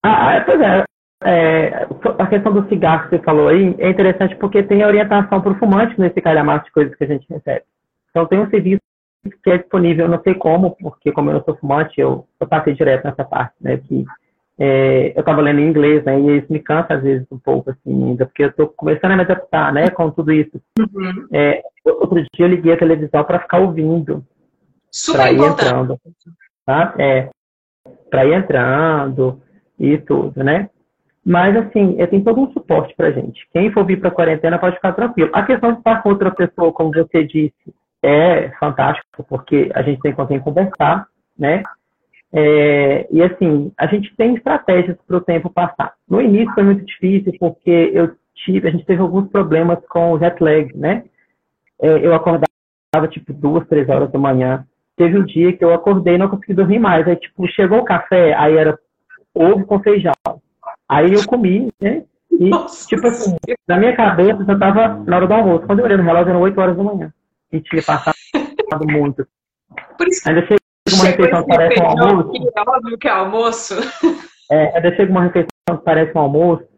[0.01, 0.85] Ah, é, pois é.
[1.25, 1.89] é.
[2.21, 5.59] A questão do cigarro que você falou aí é interessante porque tem orientação para o
[5.59, 7.65] fumante nesse calhamaço de coisas que a gente recebe.
[8.11, 8.81] Então tem um serviço
[9.43, 12.47] que é disponível, eu não sei como, porque como eu não sou fumante, eu, eu
[12.47, 13.77] passei direto nessa parte, né?
[13.77, 14.05] Que
[14.59, 16.19] é, eu estava lendo em inglês, né?
[16.21, 19.17] E isso me cansa às vezes um pouco, assim, ainda, porque eu estou começando a
[19.17, 19.89] me adaptar, né?
[19.91, 20.61] Com tudo isso.
[20.79, 21.29] Uhum.
[21.33, 24.25] É, outro dia eu liguei a televisão para ficar ouvindo.
[24.91, 25.67] Super importante.
[25.67, 26.01] Entrando,
[26.67, 26.95] tá?
[26.99, 27.29] É,
[28.11, 29.41] para ir entrando
[29.79, 30.71] e tudo, né?
[31.25, 33.47] Mas, assim, eu tenho todo um suporte pra gente.
[33.53, 35.31] Quem for vir pra quarentena pode ficar tranquilo.
[35.35, 37.55] A questão de estar com outra pessoa, como você disse,
[38.03, 41.07] é fantástico, porque a gente tem com quem conversar,
[41.39, 41.63] né?
[42.33, 45.95] É, e, assim, a gente tem estratégias para o tempo passar.
[46.09, 50.19] No início foi muito difícil, porque eu tive, a gente teve alguns problemas com o
[50.19, 51.05] jet lag, né?
[51.81, 54.65] É, eu acordava, tipo, duas, três horas da manhã.
[54.97, 57.07] Teve um dia que eu acordei e não consegui dormir mais.
[57.07, 58.79] Aí, tipo, chegou o café, aí era
[59.35, 60.13] ovo com feijão.
[60.89, 62.05] Aí eu comi, né?
[62.31, 62.87] E, Nossa.
[62.89, 65.67] tipo assim, na minha cabeça já tava na hora do almoço.
[65.67, 67.13] Quando eu olhei no relógio, eram 8 horas da manhã.
[67.53, 68.15] E tinha passado
[68.91, 69.27] muito.
[69.97, 70.61] Por isso ainda chega
[70.93, 72.31] uma refeição que parece um almoço.
[72.33, 73.75] Que é óbvio que é almoço.
[74.51, 76.69] É, ainda chega uma refeição que parece um almoço,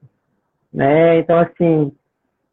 [0.72, 1.18] né?
[1.18, 1.92] Então, assim,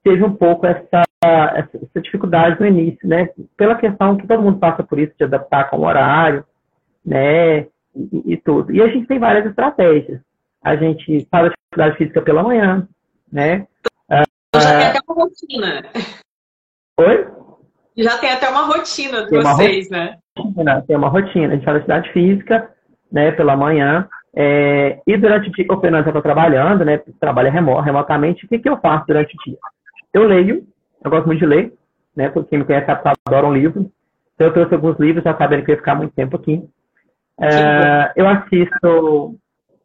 [0.04, 3.30] teve um pouco essa, essa, dificuldade no início, né?
[3.56, 6.46] Pela questão que todo mundo passa por isso, de adaptar com o horário,
[7.06, 7.68] né?
[7.98, 8.72] e, e, tudo.
[8.72, 10.22] E a gente tem várias estratégias.
[10.64, 12.88] A gente faz atividade física pela manhã,
[13.32, 13.68] né?
[14.10, 15.90] Uh, já tem até uma rotina.
[17.00, 17.28] Oi?
[17.98, 20.18] Já tem até uma rotina de tem vocês, né?
[20.38, 21.48] Rotina, tem uma rotina.
[21.48, 22.70] A gente faz atividade física,
[23.12, 24.08] né, pela manhã.
[24.36, 27.02] É, e durante o dia, o Fernando está trabalhando, né?
[27.20, 28.46] Trabalha remotamente.
[28.46, 29.58] O que, que eu faço durante o dia?
[30.14, 30.64] Eu leio,
[31.04, 31.74] eu gosto muito de ler,
[32.16, 32.30] né?
[32.30, 33.92] Porque quem me conhece sabe que adoro um livro.
[34.36, 36.64] Então, eu trouxe alguns livros, já sabendo que eu ia ficar muito tempo aqui.
[37.42, 39.36] É, eu assisto.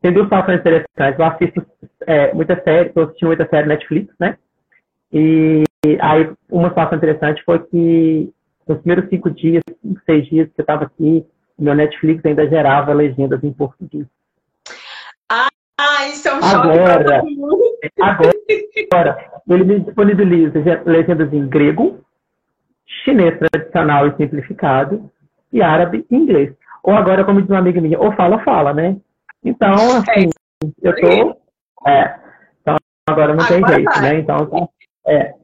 [0.03, 1.18] Tem duas situações interessantes.
[1.18, 1.66] Eu assisto
[2.07, 4.37] é, muita série, estou assistindo muita série Netflix, né?
[5.11, 5.62] E
[6.00, 8.32] aí, uma situação interessante foi que
[8.68, 11.24] nos primeiros cinco dias, cinco, seis dias que eu estava aqui,
[11.58, 14.06] meu Netflix ainda gerava legendas em português.
[15.30, 18.32] Ah, isso é um agora, choque agora,
[18.92, 21.98] agora, ele me disponibiliza legendas em grego,
[23.04, 25.10] chinês tradicional e simplificado,
[25.52, 26.54] e árabe e inglês.
[26.84, 28.96] Ou agora, como diz uma amiga minha, ou fala, fala, né?
[29.44, 30.30] Então, assim,
[30.62, 31.36] é eu tô.
[31.88, 32.16] É,
[32.60, 32.76] então,
[33.08, 34.00] agora não agora tem jeito, vai.
[34.02, 34.18] né?
[34.20, 34.68] Então, tá,
[35.06, 35.34] é.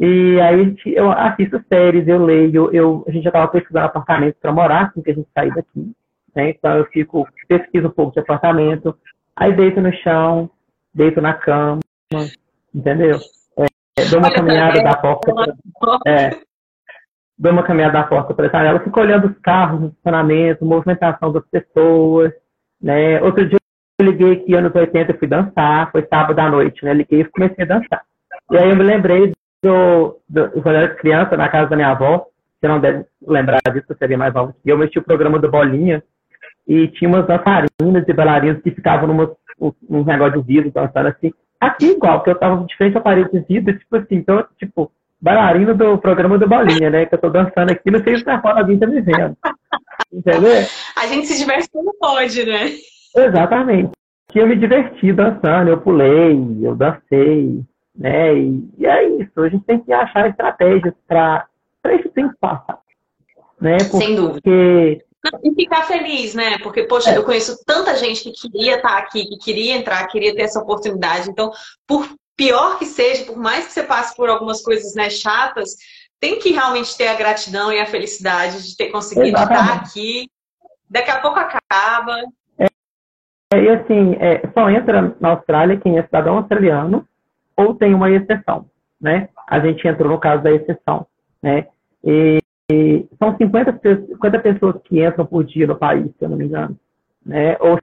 [0.00, 4.50] E aí eu assisto séries, eu leio, eu, a gente já estava pesquisando apartamento para
[4.50, 5.92] morar, assim que a gente sair daqui.
[6.34, 6.50] Né?
[6.50, 8.96] Então eu fico, pesquiso um pouco de apartamento,
[9.36, 10.48] aí deito no chão,
[10.94, 11.80] deito na cama,
[12.74, 13.18] entendeu?
[13.58, 15.34] É, dou uma caminhada da porta.
[15.34, 16.30] Pra, é,
[17.38, 21.30] dou uma caminhada da porta para a janela, fico olhando os carros, o estacionamento, movimentação
[21.30, 22.32] das pessoas,
[22.80, 23.20] né?
[23.20, 23.58] Outro dia
[24.00, 26.94] eu liguei que anos 80 eu fui dançar, foi sábado à noite, né?
[26.94, 28.02] Liguei e comecei a dançar.
[28.50, 31.90] E aí eu me lembrei do, do quando eu era criança, na casa da minha
[31.90, 32.26] avó,
[32.60, 34.54] você não deve lembrar disso, você seria mais novo.
[34.64, 36.02] E eu mexi o programa do Bolinha,
[36.70, 39.36] e tinha umas dançarinas e bailarinos que ficavam
[39.88, 41.32] num negócio de vidro dançando assim.
[41.60, 44.90] Aqui igual, porque eu tava de frente à parede de vidro, tipo assim, então, tipo,
[45.20, 47.06] bailarino do programa do Bolinha, né?
[47.06, 49.36] Que eu tô dançando aqui, não sei se tá fora alguém tá me vendo.
[50.12, 50.52] Entendeu?
[50.96, 52.70] A gente se diverte como pode, né?
[53.16, 53.90] Exatamente.
[54.28, 57.62] Que eu me diverti dançando, eu pulei, eu dancei,
[58.00, 58.34] né?
[58.34, 61.46] E, e é isso, a gente tem que achar estratégias para
[61.90, 62.80] esse tempo passar.
[63.60, 63.76] Né?
[63.76, 64.06] Porque...
[64.06, 64.40] Sem dúvida.
[65.44, 66.56] E ficar feliz, né?
[66.62, 67.18] Porque, poxa, é.
[67.18, 71.28] eu conheço tanta gente que queria estar aqui, que queria entrar, queria ter essa oportunidade.
[71.28, 71.52] Então,
[71.86, 75.76] por pior que seja, por mais que você passe por algumas coisas né, chatas,
[76.18, 79.60] tem que realmente ter a gratidão e a felicidade de ter conseguido Exatamente.
[79.60, 80.30] estar aqui.
[80.88, 82.16] Daqui a pouco acaba.
[83.54, 87.06] e assim, é, só entra na Austrália quem é cidadão australiano
[87.60, 88.66] ou tem uma exceção,
[89.00, 89.28] né?
[89.46, 91.06] A gente entrou no caso da exceção,
[91.42, 91.66] né?
[92.02, 92.38] E,
[92.72, 96.46] e são 50, 50 pessoas que entram por dia no país, se eu não me
[96.46, 96.78] engano,
[97.24, 97.56] né?
[97.60, 97.78] Ou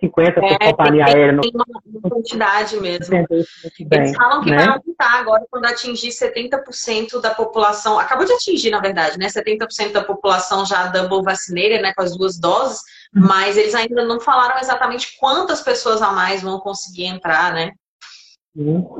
[0.00, 1.32] 50 é, por companhia aérea.
[1.32, 1.42] No...
[1.44, 3.14] uma quantidade mesmo.
[3.14, 4.56] Eles falam que né?
[4.56, 7.98] vai aumentar agora quando atingir 70% da população.
[7.98, 9.28] Acabou de atingir, na verdade, né?
[9.28, 11.94] 70% da população já double vacineira, né?
[11.94, 12.80] Com as duas doses.
[13.14, 13.26] Uhum.
[13.26, 17.70] Mas eles ainda não falaram exatamente quantas pessoas a mais vão conseguir entrar, né?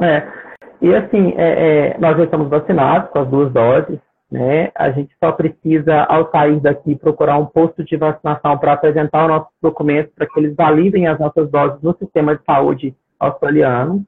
[0.02, 0.26] É.
[0.82, 3.98] E assim, é, é, nós já estamos vacinados com as duas doses.
[4.30, 4.70] Né?
[4.74, 9.28] A gente só precisa, ao sair daqui, procurar um posto de vacinação para apresentar os
[9.28, 14.04] nossos documentos para que eles validem as nossas doses no sistema de saúde australiano.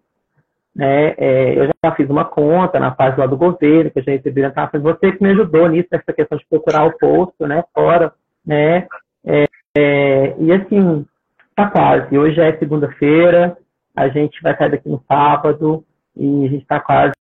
[0.74, 1.14] Né?
[1.16, 4.82] É, eu já fiz uma conta na página do governo, que eu já recebi orientações.
[4.82, 8.12] Você que me ajudou nisso, nessa questão de procurar o posto né, fora.
[8.44, 8.86] Né?
[9.24, 9.44] É,
[9.78, 11.06] é, e assim,
[11.54, 12.18] tá quase.
[12.18, 13.56] Hoje é segunda-feira,
[13.96, 15.82] a gente vai sair daqui no sábado
[16.14, 17.12] e a gente está quase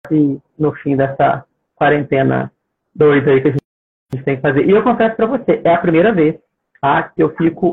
[0.60, 2.52] no fim dessa quarentena
[2.94, 4.66] dois aí que a gente tem que fazer.
[4.66, 6.36] E eu confesso para você, é a primeira vez
[6.82, 7.72] tá, que eu fico,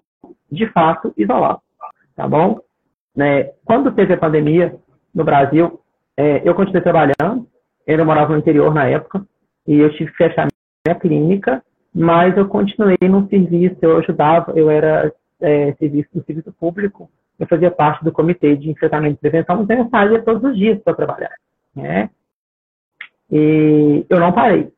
[0.50, 1.60] de fato, isolado.
[2.14, 2.60] Tá bom?
[3.14, 4.74] Né, quando teve a pandemia
[5.14, 5.80] no Brasil,
[6.16, 7.46] é, eu continuei trabalhando.
[7.86, 9.26] Eu morava no interior na época
[9.66, 10.46] e eu tive que fechar
[10.86, 11.62] minha clínica,
[11.92, 17.10] mas eu continuei no serviço, eu ajudava, eu era é, serviço no serviço público,
[17.42, 20.78] eu fazia parte do comitê de enfrentamento e prevenção, então eu saía todos os dias
[20.80, 21.32] para trabalhar.
[21.74, 22.08] Né?
[23.30, 24.68] E eu não parei.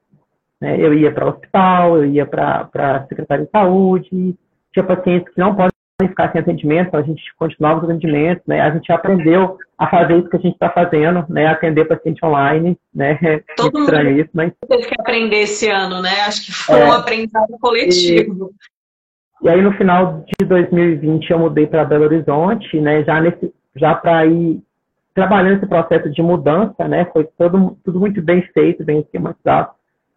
[0.59, 0.81] Né?
[0.81, 4.35] Eu ia para o hospital, eu ia para a Secretaria de Saúde,
[4.73, 8.61] tinha pacientes que não podem ficar sem atendimento, então a gente continuava os atendimentos, né?
[8.61, 11.47] A gente aprendeu a fazer isso que a gente está fazendo, né?
[11.47, 13.19] Atender paciente online, né?
[13.57, 14.53] Todo mundo isso, mas...
[14.69, 16.23] teve que aprender esse ano, né?
[16.27, 18.53] Acho que foi é, um aprendizado coletivo.
[19.43, 23.05] E, aí no final de 2020 eu mudei para Belo Horizonte, né?
[23.05, 24.63] Já nesse, já para ir
[25.15, 27.05] trabalhando esse processo de mudança, né?
[27.13, 29.71] Foi todo, tudo muito bem feito, bem esquematizado.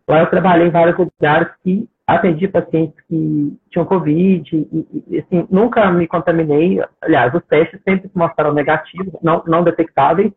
[0.08, 5.46] Lá eu trabalhei em vários lugares que atendi pacientes que tinham Covid e, e assim,
[5.52, 6.82] nunca me contaminei.
[7.02, 10.32] Aliás, os testes sempre se mostraram negativos, não, não detectáveis,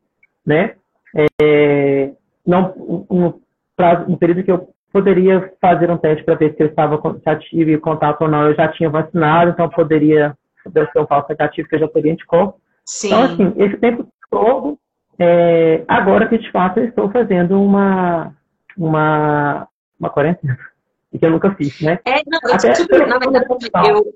[0.44, 0.74] né?
[1.40, 2.12] É,
[2.46, 2.74] não,
[4.08, 7.78] um período que eu poderia fazer um teste para ver se eu estava já tive
[7.78, 11.80] contato ou não, eu já tinha vacinado, então poderia ser um falso negativo que eu
[11.80, 12.60] já teria anticorpo.
[12.84, 13.08] Sim.
[13.08, 14.78] Então, assim, esse tempo todo,
[15.18, 18.32] é, agora que de fato eu estou fazendo uma
[18.76, 20.58] uma, uma quarentena.
[21.12, 21.98] E que eu nunca fiz, né?
[22.04, 23.46] É, não, eu, Até, super, na verdade,
[23.88, 24.14] eu,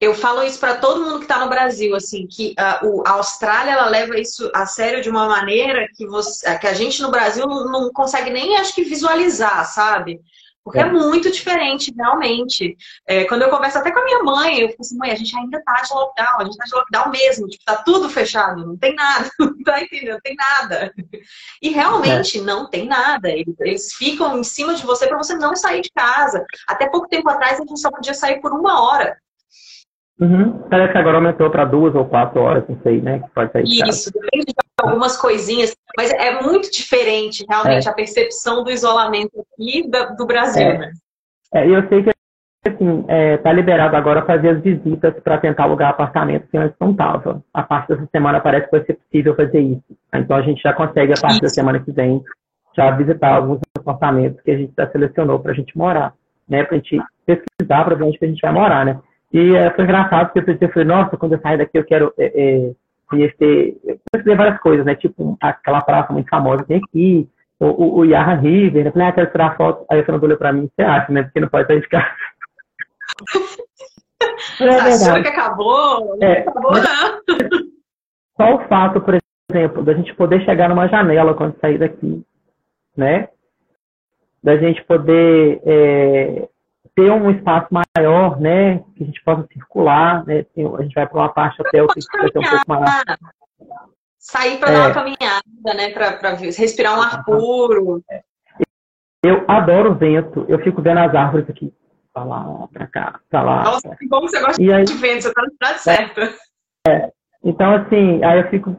[0.00, 3.12] eu falo isso para todo mundo que está no Brasil, assim, que uh, o, a
[3.12, 7.10] Austrália ela leva isso a sério de uma maneira que, você, que a gente no
[7.10, 10.20] Brasil não, não consegue nem, acho que, visualizar, sabe?
[10.62, 12.76] Porque é, é muito diferente, realmente.
[13.06, 15.34] É, quando eu converso até com a minha mãe, eu falo assim, mãe, a gente
[15.34, 18.76] ainda tá de lockdown, a gente tá de lockdown mesmo, tipo, tá tudo fechado, não
[18.76, 20.92] tem nada, não tá entendendo, não tem nada.
[21.62, 22.42] E realmente é.
[22.42, 23.30] não tem nada.
[23.30, 26.44] Eles, ficam em cima de você para você não sair de casa.
[26.68, 29.16] Até pouco tempo atrás a gente só podia sair por uma hora.
[30.18, 30.62] Uhum.
[30.70, 33.18] Parece que agora aumentou para duas ou quatro horas, não sei, né?
[33.18, 37.90] Que pode sair Isso, depende de algumas coisinhas, mas é muito diferente, realmente, é.
[37.90, 40.78] a percepção do isolamento aqui do, Brasil, é.
[40.78, 40.92] né?
[41.54, 42.10] É, eu sei que
[42.66, 46.92] assim, é, tá liberado agora fazer as visitas para tentar alugar apartamento que antes não
[46.92, 47.42] estava.
[47.52, 49.84] A partir dessa semana parece que vai ser possível fazer isso.
[50.14, 51.42] Então a gente já consegue, a partir isso.
[51.42, 52.22] da semana que vem,
[52.74, 56.12] já visitar alguns apartamentos que a gente já selecionou para a gente morar,
[56.48, 56.64] né?
[56.64, 58.98] Para a gente pesquisar para ver onde que a gente vai morar, né?
[59.32, 62.12] E é, foi engraçado, porque eu pensei, falei, nossa, quando eu sair daqui eu quero
[62.16, 62.72] é, é,
[63.08, 63.76] conhecer,
[64.12, 64.94] conhecer várias coisas, né?
[64.94, 68.90] Tipo, aquela praça muito famosa que tem aqui, o, o, o Yarra River, né?
[68.90, 69.86] Falei, ah, quero tirar foto.
[69.90, 71.24] Aí o Fernando olhou pra mim, você acha, né?
[71.24, 72.06] Porque não pode sair de casa.
[74.60, 76.16] é Achou que acabou?
[76.16, 77.20] Não é, acabou, não.
[78.36, 79.18] Só o fato, por
[79.50, 82.22] exemplo, da gente poder chegar numa janela quando sair daqui,
[82.96, 83.28] né?
[84.42, 86.48] Da gente poder é,
[86.96, 91.18] ter um espaço maior, né, que a gente possa circular, né, a gente vai para
[91.18, 92.86] uma parte hotel que vai ter um pouco maior.
[94.18, 94.72] Sair para é.
[94.72, 98.02] dar uma caminhada, né, para respirar um ar puro.
[99.22, 101.72] Eu adoro o vento, eu fico vendo as árvores aqui,
[102.14, 103.64] para lá, para cá, para lá.
[103.64, 106.34] Nossa, que bom que você gosta de vento, você está na cidade certa.
[106.88, 107.10] É,
[107.44, 108.74] então, assim, aí eu fico,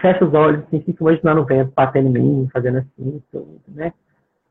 [0.00, 3.92] fecho os olhos, assim, fico imaginando o vento batendo em mim, fazendo assim, tudo, né.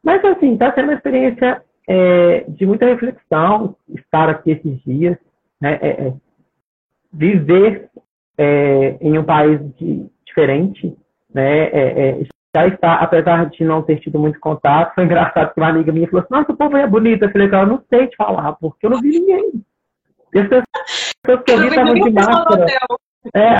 [0.01, 5.17] Mas, assim, está sendo uma experiência é, de muita reflexão estar aqui esses dias,
[5.61, 5.79] né?
[5.81, 6.13] É, é
[7.11, 7.89] viver
[8.37, 10.95] é, em um país de, diferente,
[11.33, 11.65] né?
[11.67, 12.23] É,
[12.55, 16.07] já está, apesar de não ter tido muito contato, foi engraçado que uma amiga minha
[16.07, 17.23] falou assim, nossa, o povo é bonito.
[17.23, 19.51] Eu falei, eu não sei te falar, porque eu não vi ninguém.
[20.31, 20.63] pessoas
[21.23, 22.65] que eu vi estavam de máscara.
[23.35, 23.57] É,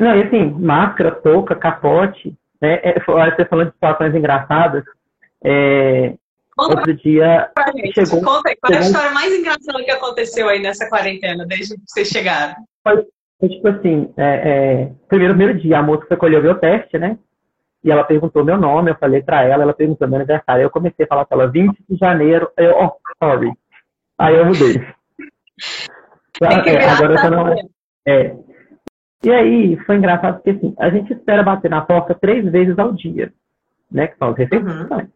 [0.00, 2.80] não, e assim, máscara, touca, capote, né?
[2.94, 4.84] Você falando de situações engraçadas,
[5.44, 6.14] é,
[6.58, 7.50] outro dia
[7.94, 8.22] chegou...
[8.22, 11.82] Conta aí, qual é a história mais engraçada que aconteceu aí nessa quarentena, desde que
[11.86, 12.54] vocês chegaram?
[12.82, 13.06] Foi,
[13.38, 16.98] foi tipo assim, é, é, primeiro, primeiro dia, a moça foi colher o meu teste,
[16.98, 17.18] né?
[17.82, 20.62] E ela perguntou meu nome, eu falei pra ela, ela perguntou meu aniversário.
[20.62, 23.50] Eu comecei a falar pra ela, 20 de janeiro, eu, oh, sorry.
[24.18, 24.86] Aí eu mudei.
[26.42, 27.56] É, agora você não é.
[28.06, 28.36] é.
[29.22, 32.94] E aí, foi engraçado porque assim, a gente espera bater na porta três vezes ao
[32.94, 33.30] dia,
[33.92, 34.06] né?
[34.06, 34.90] Que são as refeições.
[34.90, 35.08] Uhum.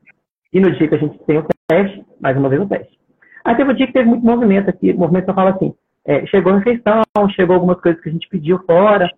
[0.55, 2.97] E no dia que a gente tem o teste, mais uma vez o teste.
[3.45, 6.53] Aí teve um dia que teve muito movimento aqui, movimento só fala assim, é, chegou
[6.53, 7.03] a refeição,
[7.35, 9.11] chegou algumas coisas que a gente pediu fora,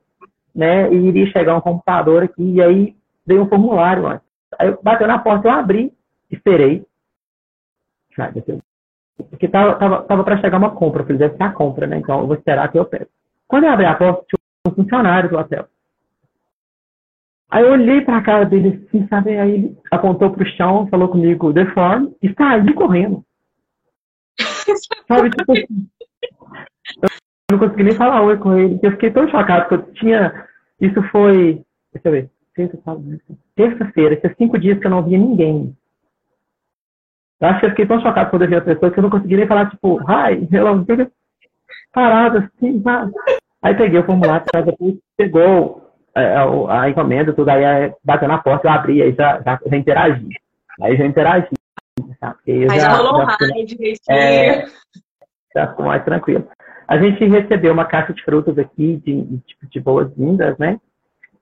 [0.54, 0.90] né?
[0.90, 2.96] E iria chegar um computador aqui, e aí
[3.26, 4.26] veio um formulário antes.
[4.58, 5.92] Aí bateu na porta, eu abri,
[6.30, 6.84] esperei.
[9.30, 11.98] Porque tava, tava, tava para chegar uma compra, eu falei, deve ser a compra, né?
[11.98, 13.10] Então eu vou esperar que eu peço.
[13.46, 15.66] Quando eu abri a porta, tinha um funcionário do hotel.
[17.50, 19.38] Aí eu olhei pra cara dele assim, sabe?
[19.38, 23.24] Aí ele apontou pro chão, falou comigo, the form, e saiu correndo.
[25.06, 25.88] sabe, tipo assim.
[27.02, 28.80] Eu não consegui nem falar oi com ele.
[28.82, 30.46] Eu fiquei tão chocado que eu tinha.
[30.80, 31.62] Isso foi.
[31.92, 32.30] Deixa eu ver.
[33.54, 35.76] Terça-feira, esses cinco dias que eu não via ninguém.
[37.38, 39.10] Eu acho que eu fiquei tão chocado quando eu vi a pessoa que eu não
[39.10, 40.84] consegui nem falar, tipo, hi, hello,
[41.92, 43.10] parado assim, mas...
[43.62, 45.85] Aí peguei o formulário, depois pegou
[46.16, 50.28] a, a, encomenda, tudo aí bateu na porta, eu abri, aí já, já, já interagi.
[50.82, 51.48] Aí já interagi.
[52.18, 52.38] Sabe?
[52.46, 53.26] Aí já, já rolou
[53.64, 53.98] direitinho.
[54.08, 54.66] É,
[55.54, 56.48] já ficou mais tranquilo.
[56.88, 60.78] A gente recebeu uma caixa de frutas aqui, de, de, tipo, de boas-vindas, né?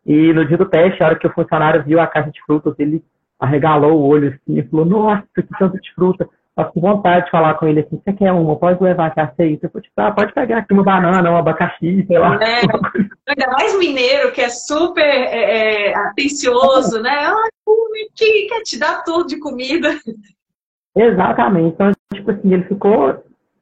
[0.07, 2.75] E no dia do teste, a hora que o funcionário viu a caixa de frutas,
[2.79, 3.03] ele
[3.39, 6.29] arregalou o olho assim e falou, nossa, que tanto de fruta.
[6.57, 8.57] Eu com vontade de falar com ele assim, você quer uma?
[8.57, 9.69] Pode levar que aceita.
[9.69, 12.39] Falei, ah, pode pegar aqui uma banana, um abacaxi, sei lá.
[12.41, 12.61] É,
[13.29, 17.11] ainda mais mineiro, que é super é, é, atencioso, né?
[17.11, 17.49] Ah,
[18.15, 19.99] que quer te dar tudo de comida.
[20.97, 21.75] Exatamente.
[21.75, 23.15] Então, tipo assim, ele ficou,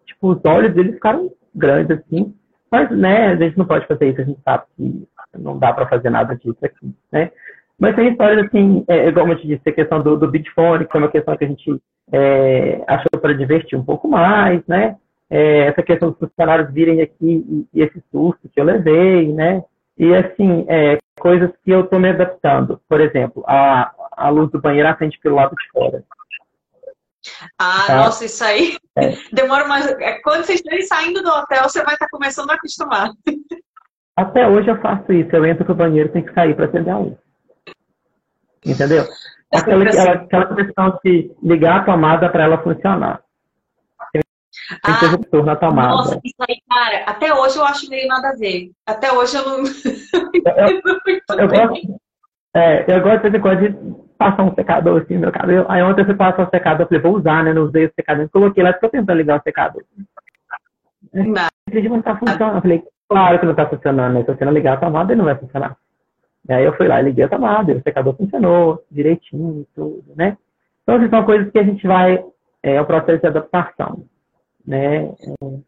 [0.04, 2.34] tipo, os olhos dele ficaram grandes, assim.
[2.70, 5.88] Mas, né, a gente não pode fazer isso, a gente sabe que não dá para
[5.88, 7.30] fazer nada disso aqui, né?
[7.82, 10.92] Mas tem histórias assim, é, igual eu te disse, a questão do, do Bitfone, que
[10.92, 14.94] foi uma questão que a gente é, achou para divertir um pouco mais, né?
[15.28, 19.64] É, essa questão dos funcionários virem aqui e, e, esse susto que eu levei, né?
[19.98, 22.80] E assim, é, coisas que eu estou me adaptando.
[22.88, 26.04] Por exemplo, a, a luz do banheiro acende pelo lado de fora.
[27.58, 27.96] Ah, tá?
[27.96, 29.10] nossa, isso aí é.
[29.34, 29.88] demora mais.
[29.88, 33.10] É, quando vocês estiverem saindo do hotel, você vai estar começando a acostumar.
[34.16, 35.34] Até hoje eu faço isso.
[35.34, 37.31] Eu entro pro banheiro e tenho que sair para acender a luz.
[38.64, 39.04] Entendeu?
[39.52, 43.22] Aquela, aquela, aquela questão de ligar a tomada para ela funcionar.
[44.12, 44.22] Tem
[44.84, 45.88] ah, interruptor na tomada.
[45.88, 48.70] Nossa, isso aí, cara, até hoje eu acho meio nada a ver.
[48.86, 49.58] Até hoje eu não.
[49.58, 50.80] eu,
[51.36, 52.00] eu, eu gosto,
[52.54, 55.66] é, eu gosto de quando de passar um secador assim no meu cabelo.
[55.68, 57.52] Aí ontem você passou o secador, eu falei, vou usar, né?
[57.52, 58.28] Não usei o secador.
[58.30, 59.82] Coloquei lá, estou tentando ligar o secador.
[61.12, 61.48] Não.
[61.72, 62.56] Não está funcionando.
[62.56, 64.20] Eu falei, claro que não está funcionando, né?
[64.20, 65.76] Estou tentando ligar a tomada e não vai funcionar.
[66.48, 70.04] E aí eu fui lá e liguei a tomada, o secador funcionou direitinho e tudo,
[70.16, 70.36] né?
[70.82, 72.24] Então, essas são coisas que a gente vai,
[72.62, 74.04] é, o processo de adaptação,
[74.66, 75.12] né?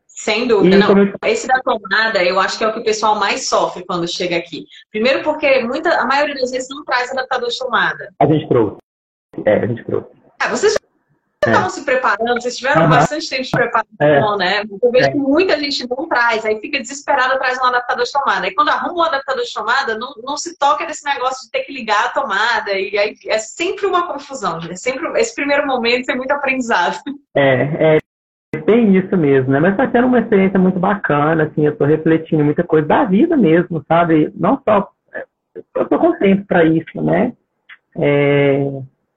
[0.07, 0.97] Sem dúvida, e, não.
[0.97, 1.15] Eu...
[1.25, 4.37] Esse da tomada, eu acho que é o que o pessoal mais sofre quando chega
[4.37, 4.65] aqui.
[4.91, 8.13] Primeiro porque muita, a maioria das vezes não traz adaptador de tomada.
[8.19, 8.77] A gente trouxe.
[9.45, 10.09] É, a gente trouxe.
[10.41, 10.77] Ah, vocês
[11.49, 11.71] estavam é.
[11.71, 12.89] se preparando, vocês tiveram uhum.
[12.89, 14.37] bastante tempo de preparação, é.
[14.39, 14.65] né?
[14.83, 15.11] Eu vejo é.
[15.11, 18.47] que muita gente não traz, aí fica desesperada, traz um adaptador de tomada.
[18.47, 21.65] Aí quando arruma um adaptador de tomada, não, não se toca nesse negócio de ter
[21.65, 22.73] que ligar a tomada.
[22.73, 26.99] E aí é sempre uma confusão, é sempre esse primeiro momento é muito aprendizado.
[27.37, 27.99] É, é
[28.65, 29.61] bem isso mesmo, né?
[29.61, 33.37] Mas está sendo uma experiência muito bacana, assim, eu estou refletindo muita coisa da vida
[33.37, 34.33] mesmo, sabe?
[34.35, 34.91] Não só.
[35.75, 37.33] Eu estou contente para isso, né?
[37.97, 38.59] É,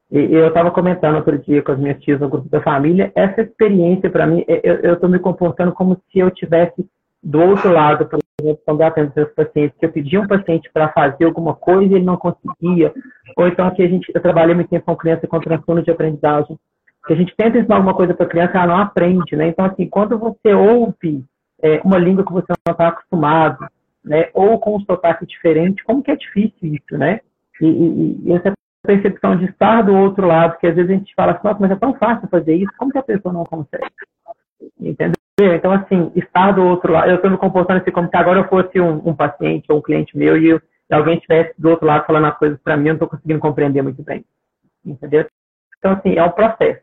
[0.10, 4.10] eu estava comentando outro dia com as minhas tias no grupo da família, essa experiência
[4.10, 6.86] para mim, eu estou me comportando como se eu tivesse
[7.22, 10.70] do outro lado, por exemplo, quando eu atendo seus pacientes, que eu pedia um paciente
[10.72, 12.94] para fazer alguma coisa e ele não conseguia,
[13.36, 16.58] ou então que a gente, eu trabalhei muito tempo com criança com transtorno de aprendizagem,
[17.06, 19.48] que a gente tenta ensinar alguma coisa para a criança, ela não aprende, né?
[19.48, 21.24] Então, assim, quando você ouve
[21.62, 23.66] é, uma língua que você não está acostumado,
[24.04, 27.20] né, ou com um sotaque diferente, como que é difícil isso, né?
[27.62, 28.54] E, e, e essa
[28.88, 31.76] percepção de estar do outro lado, que às vezes a gente fala assim, mas é
[31.76, 33.86] tão fácil fazer isso, como que a pessoa não consegue?
[34.80, 35.14] Entendeu?
[35.40, 38.48] Então, assim, estar do outro lado, eu estou me comportando assim como se agora eu
[38.48, 41.86] fosse um, um paciente ou um cliente meu e, eu, e alguém estivesse do outro
[41.86, 44.26] lado falando as coisas para mim, eu não estou conseguindo compreender muito bem.
[44.84, 45.26] Entendeu?
[45.78, 46.82] Então, assim, é um processo.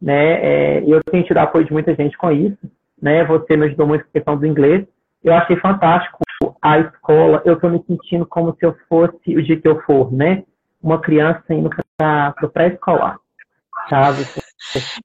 [0.00, 0.32] Né?
[0.42, 2.58] É, eu tenho tido apoio de muita gente com isso.
[3.00, 3.24] né?
[3.24, 4.84] Você me ajudou muito com a questão do inglês.
[5.22, 6.18] Eu achei fantástico
[6.60, 7.42] a escola.
[7.44, 10.42] Eu estou me sentindo como se eu fosse, o dia que eu for, né?
[10.82, 13.18] Uma criança indo para o pré-escolar,
[13.88, 14.26] sabe?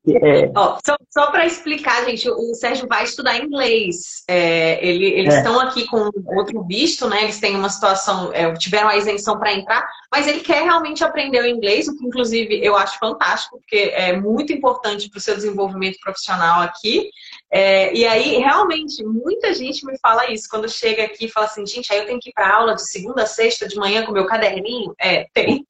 [0.08, 0.52] É...
[0.56, 4.24] Ó, só, só para explicar, gente, o Sérgio vai estudar inglês.
[4.28, 5.38] É, ele, eles é.
[5.38, 7.24] estão aqui com outro visto, né?
[7.24, 11.42] Eles têm uma situação, é, tiveram a isenção para entrar, mas ele quer realmente aprender
[11.42, 15.36] o inglês, o que inclusive eu acho fantástico, porque é muito importante para o seu
[15.36, 17.10] desenvolvimento profissional aqui.
[17.54, 21.66] É, e aí, realmente, muita gente me fala isso quando chega aqui e fala assim,
[21.66, 24.14] gente, aí eu tenho que ir para aula de segunda a sexta de manhã com
[24.14, 24.94] meu caderninho?
[25.00, 25.66] É, tem.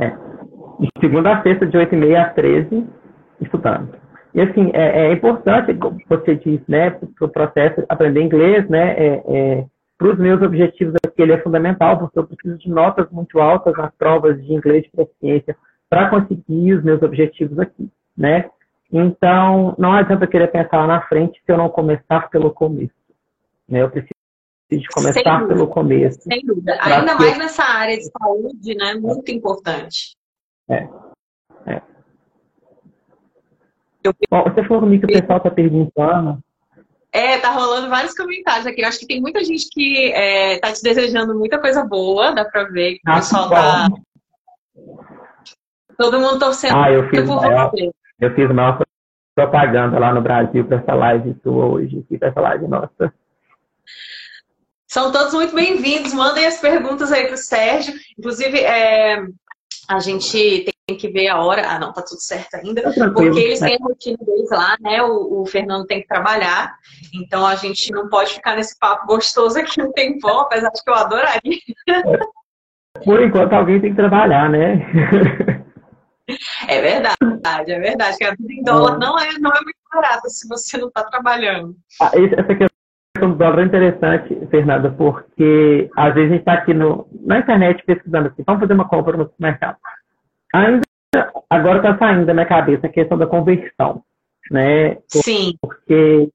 [0.00, 0.10] É.
[0.78, 2.86] De segunda a sexta, de 8h30 às 13
[3.40, 3.98] estudando.
[4.32, 8.94] E assim, é, é importante, como você disse, né, para o processo aprender inglês, né,
[8.96, 9.64] é, é,
[9.98, 13.74] para os meus objetivos aqui, ele é fundamental, porque eu preciso de notas muito altas
[13.76, 15.56] nas provas de inglês de proficiência
[15.88, 18.50] para conseguir os meus objetivos aqui, né?
[18.92, 22.94] Então, não adianta querer pensar lá na frente se eu não começar pelo começo.
[23.68, 23.82] Né?
[23.82, 24.14] Eu preciso
[24.70, 26.20] de começar pelo começo.
[26.22, 26.76] Sem dúvida.
[26.80, 28.94] Ainda mais nessa área de saúde, né?
[28.94, 30.16] Muito importante.
[30.68, 30.88] É.
[31.66, 31.82] é.
[34.30, 36.40] Bom, você falou comigo que o pessoal está perguntando.
[37.12, 38.82] É, tá rolando vários comentários aqui.
[38.82, 42.44] Eu acho que tem muita gente que é, tá te desejando muita coisa boa, dá
[42.44, 43.88] pra ver que o ah, pessoal tá.
[45.96, 47.90] Todo mundo torcendo ah, eu fiz por maior, você.
[48.18, 48.82] Eu fiz maior
[49.34, 53.12] propaganda lá no Brasil para essa live sua hoje, aqui para essa live nossa.
[54.86, 56.14] São todos muito bem-vindos.
[56.14, 57.92] Mandem as perguntas aí para o Sérgio.
[58.18, 59.22] Inclusive, é,
[59.88, 61.68] a gente tem que ver a hora.
[61.68, 62.82] Ah, não, tá tudo certo ainda.
[62.94, 65.02] Tá porque eles têm a rotina deles lá, né?
[65.02, 66.74] O, o, Fernando tem que trabalhar.
[67.14, 70.90] Então a gente não pode ficar nesse papo gostoso aqui um tempão, apesar de que
[70.90, 71.60] eu adoraria.
[73.04, 74.86] Por enquanto alguém tem que trabalhar, né?
[76.76, 78.16] É verdade, é verdade.
[78.18, 78.98] Que a vida em dólar é.
[78.98, 81.74] não, é, não é muito barata se você não está trabalhando.
[82.00, 86.74] Ah, essa questão do dólar é interessante, Fernanda, porque às vezes a gente está aqui
[86.74, 89.76] no, na internet pesquisando assim, vamos fazer uma compra no supermercado.
[90.52, 90.82] Ainda,
[91.48, 94.02] agora está saindo da minha cabeça a questão da conversão,
[94.50, 94.98] né?
[95.08, 95.54] Sim.
[95.60, 96.28] Porque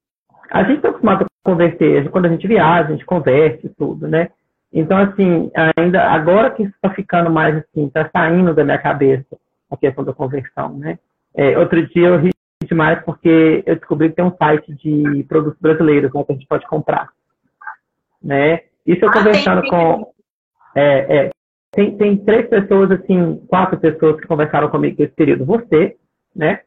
[0.50, 4.28] a gente está acostumado a converter, quando a gente viaja, a gente converte tudo, né?
[4.72, 9.36] Então, assim, ainda agora que está ficando mais assim, está saindo da minha cabeça
[9.74, 10.98] a questão da conversão, né?
[11.34, 12.30] É, outro dia eu ri
[12.64, 16.46] demais porque eu descobri que tem um site de produtos brasileiros né, que a gente
[16.46, 17.08] pode comprar,
[18.22, 18.60] né?
[18.86, 20.12] Isso eu ah, conversando com...
[20.74, 21.30] É, é,
[21.70, 25.44] tem, tem três pessoas, assim, quatro pessoas que conversaram comigo nesse período.
[25.46, 25.96] Você,
[26.34, 26.60] né?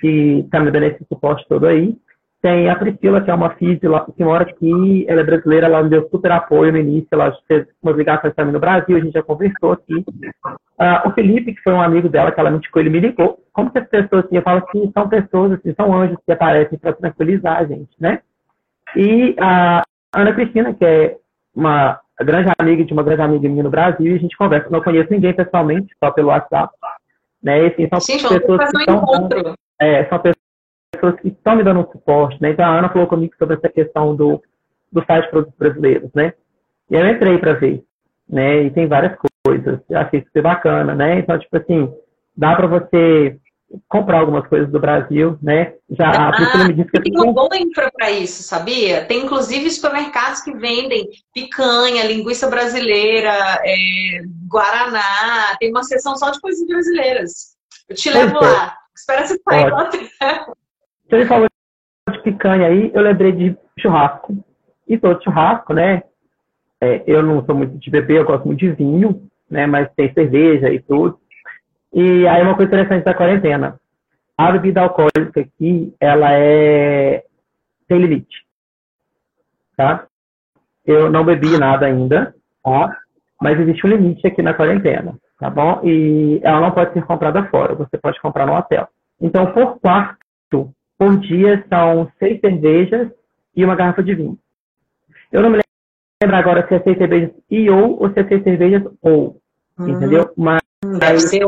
[0.00, 1.96] Que está me dando esse suporte todo aí.
[2.42, 5.90] Tem a Priscila, que é uma física que mora aqui, ela é brasileira, ela me
[5.90, 9.22] deu super apoio no início, ela fez umas ligações também no Brasil, a gente já
[9.22, 9.94] conversou aqui.
[9.94, 13.38] Uh, o Felipe, que foi um amigo dela, que ela me indicou, ele me ligou.
[13.52, 16.78] Como que as pessoas, assim, eu falo que são pessoas, assim, são anjos que aparecem
[16.78, 18.20] para tranquilizar a gente, né?
[18.94, 19.82] E a
[20.14, 21.16] Ana Cristina, que é
[21.54, 24.70] uma grande amiga de uma grande amiga minha no Brasil, e a gente conversa.
[24.70, 26.72] Não conheço ninguém pessoalmente, só pelo WhatsApp.
[27.42, 27.64] Né?
[27.64, 30.45] E, assim, são Sim, pessoas que estão, é, são pessoas
[30.96, 32.50] pessoas que estão me dando um suporte, né?
[32.50, 34.42] Então a Ana falou comigo sobre essa questão do,
[34.90, 36.32] do site Produtos Brasileiros, né?
[36.90, 37.84] E eu entrei para ver,
[38.28, 38.64] né?
[38.64, 41.18] E tem várias coisas, eu achei super bacana, né?
[41.18, 41.92] Então, tipo assim,
[42.36, 43.38] dá para você
[43.88, 45.74] comprar algumas coisas do Brasil, né?
[45.90, 49.04] Já ah, a Priscila me disse que tem uma boa infra para isso, sabia?
[49.04, 53.32] Tem inclusive supermercados que vendem picanha, linguiça brasileira,
[53.64, 57.56] é, guaraná, tem uma seção só de coisas brasileiras.
[57.88, 58.40] Eu te levo é.
[58.40, 58.76] lá.
[58.94, 59.70] Espera você sair
[61.10, 61.18] lá.
[61.18, 61.46] Você falou
[62.10, 64.36] de picanha aí, eu lembrei de churrasco.
[64.86, 66.02] E de churrasco, né?
[66.80, 69.66] É, eu não sou muito de beber, eu gosto muito de vinho, né?
[69.66, 71.18] Mas tem cerveja e tudo.
[71.92, 73.80] E aí uma coisa interessante da quarentena.
[74.36, 77.24] A bebida alcoólica aqui, ela é
[77.88, 78.44] tem limite.
[79.76, 80.06] Tá?
[80.84, 82.98] Eu não bebi nada ainda, tá?
[83.40, 85.80] Mas existe um limite aqui na quarentena, tá bom?
[85.84, 88.88] E ela não pode ser comprada fora, você pode comprar no hotel.
[89.20, 93.10] Então, por quarto, por dia são seis cervejas
[93.54, 94.38] e uma garrafa de vinho.
[95.30, 95.60] Eu não me
[96.22, 99.40] lembro agora se é seis cervejas e ou ou se é seis cervejas ou.
[99.78, 99.88] Uhum.
[99.88, 100.32] Entendeu?
[100.36, 100.60] Mas
[100.98, 101.42] Deve ser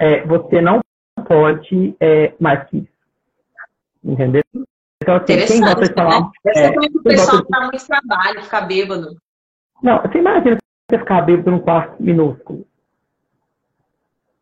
[0.00, 0.80] é, você não
[1.26, 2.88] pode é, mais que isso.
[4.02, 4.42] Entendeu?
[5.02, 6.20] Então, assim, quem gosta de falar.
[6.20, 6.30] Né?
[6.44, 9.16] Deve ser o pessoal que dá muito trabalho, ficar bêbado.
[9.82, 10.56] Não, você imagina
[10.90, 12.66] você ficar bêbado num quarto minúsculo.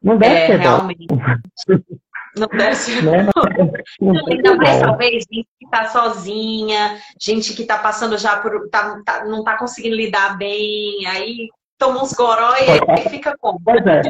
[0.03, 1.07] Não deve é, ser realmente.
[2.37, 3.03] Não deve ser.
[3.03, 3.27] Né?
[4.01, 8.69] Não, ainda mais talvez gente que está sozinha, gente que está passando já por.
[8.71, 11.49] Tá, tá, não está conseguindo lidar bem, aí
[11.79, 13.61] toma uns goró e aí fica como?
[13.65, 14.03] Pois é.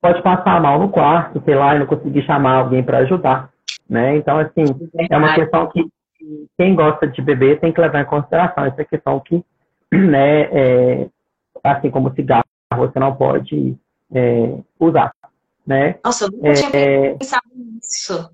[0.00, 3.50] Pode passar mal no quarto, sei lá, e não conseguir chamar alguém para ajudar.
[3.88, 4.16] Né?
[4.16, 4.64] Então, assim,
[5.10, 5.86] é uma questão que
[6.58, 9.44] quem gosta de beber tem que levar em consideração essa questão que,
[9.92, 11.08] né, é,
[11.62, 12.44] assim como cigarro,
[12.76, 13.76] você não pode
[14.12, 15.12] é, usar,
[15.66, 15.96] né?
[16.04, 16.70] Nossa, eu nunca é, tinha
[17.18, 18.30] pensado nisso.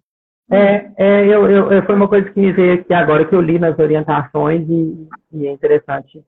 [0.50, 3.58] É, é eu, eu, foi uma coisa que me veio aqui agora que eu li
[3.58, 6.22] nas orientações e, e é interessante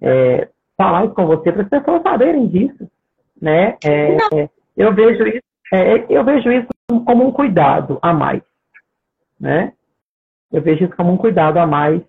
[0.00, 2.88] é, falar isso com você para as pessoas saberem disso,
[3.40, 3.76] né?
[3.84, 5.42] É, é eu vejo isso,
[5.72, 6.68] é, eu vejo isso
[7.04, 8.42] como um cuidado a mais,
[9.38, 9.72] né?
[10.52, 12.00] Eu vejo isso como um cuidado a mais,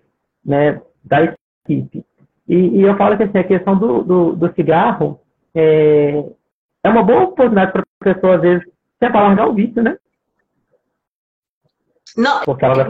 [0.44, 2.04] né, da equipe.
[2.48, 5.20] E, e eu falo que assim, a questão do, do, do cigarro
[5.54, 6.24] é,
[6.82, 7.82] é uma boa oportunidade para
[8.14, 8.64] pessoa, às vezes,
[8.98, 9.96] tentar largar o vício, né?
[12.18, 12.42] Não,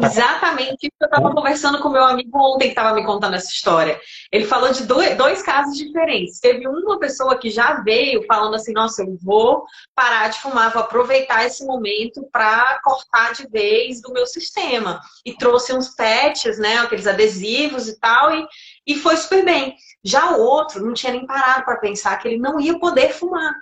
[0.03, 3.51] exatamente isso que eu estava conversando com meu amigo ontem que estava me contando essa
[3.51, 4.01] história.
[4.33, 6.41] Ele falou de dois, dois, casos diferentes.
[6.41, 10.83] Teve uma pessoa que já veio falando assim: nossa, eu vou parar de fumar, vou
[10.83, 14.99] aproveitar esse momento para cortar de vez do meu sistema.
[15.27, 18.47] E trouxe uns patches, né, aqueles adesivos e tal, e,
[18.87, 19.77] e foi super bem.
[20.03, 23.53] Já o outro não tinha nem parado para pensar que ele não ia poder fumar.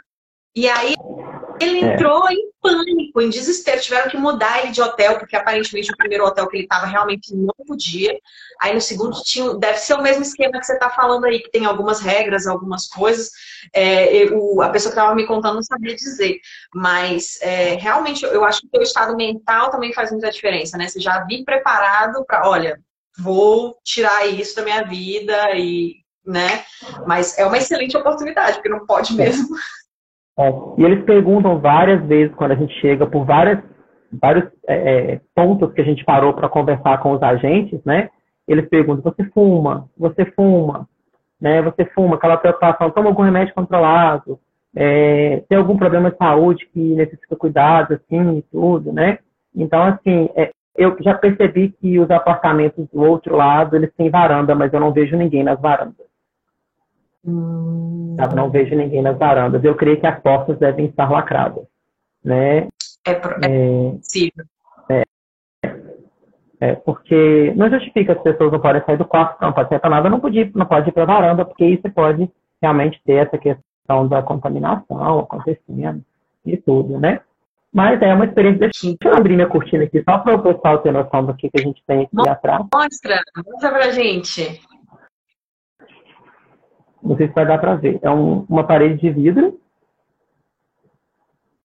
[0.55, 0.95] E aí
[1.61, 1.95] ele é.
[1.95, 2.33] entrou é.
[2.33, 3.81] em pânico, em desespero.
[3.81, 7.35] Tiveram que mudar ele de hotel, porque aparentemente o primeiro hotel que ele estava realmente
[7.35, 8.19] não podia.
[8.61, 11.51] Aí no segundo tinha, deve ser o mesmo esquema que você está falando aí, que
[11.51, 13.31] tem algumas regras, algumas coisas.
[13.73, 16.41] É, eu, a pessoa que estava me contando não sabia dizer.
[16.75, 20.89] Mas é, realmente eu acho que o teu estado mental também faz muita diferença, né?
[20.89, 22.81] Você já vir preparado para, olha,
[23.19, 26.65] vou tirar isso da minha vida e, né?
[27.07, 29.17] Mas é uma excelente oportunidade, porque não pode é.
[29.17, 29.49] mesmo.
[30.77, 33.59] E eles perguntam várias vezes quando a gente chega por várias,
[34.13, 38.11] vários é, é pontos que a gente parou para conversar com os agentes, né?
[38.47, 39.89] Eles perguntam: você fuma?
[39.99, 40.87] Você fuma?
[41.41, 41.63] Né?
[41.63, 42.17] Você fuma?
[42.17, 44.39] Aquela preocupação: toma algum remédio controlado?
[44.75, 49.19] É, tem algum problema de saúde que necessita cuidado, assim, e tudo, né?
[49.55, 54.55] Então, assim, é, eu já percebi que os apartamentos do outro lado, eles têm varanda,
[54.55, 56.07] mas eu não vejo ninguém nas varandas.
[57.27, 58.17] Hum.
[58.35, 59.63] Não vejo ninguém nas varandas.
[59.63, 61.65] Eu creio que as portas devem estar lacradas.
[62.25, 62.69] Né?
[63.07, 63.11] É,
[63.43, 64.45] é possível.
[64.89, 65.03] É,
[66.61, 69.91] é, porque não justifica as pessoas não podem sair do quarto, não pode sair para
[69.91, 72.31] nada, não pode, não pode ir para a varanda, porque isso pode
[72.63, 76.03] realmente ter essa questão da contaminação acontecendo
[76.45, 77.21] e tudo, né?
[77.73, 78.59] Mas é uma experiência.
[78.59, 81.61] Deixa eu abrir minha cortina aqui, só para o pessoal ter noção do que, que
[81.61, 82.67] a gente tem aqui mostra, atrás.
[82.73, 84.61] Mostra, mostra para gente.
[87.07, 87.99] Não sei se vai dar para ver.
[88.03, 89.61] É um, uma parede de vidro.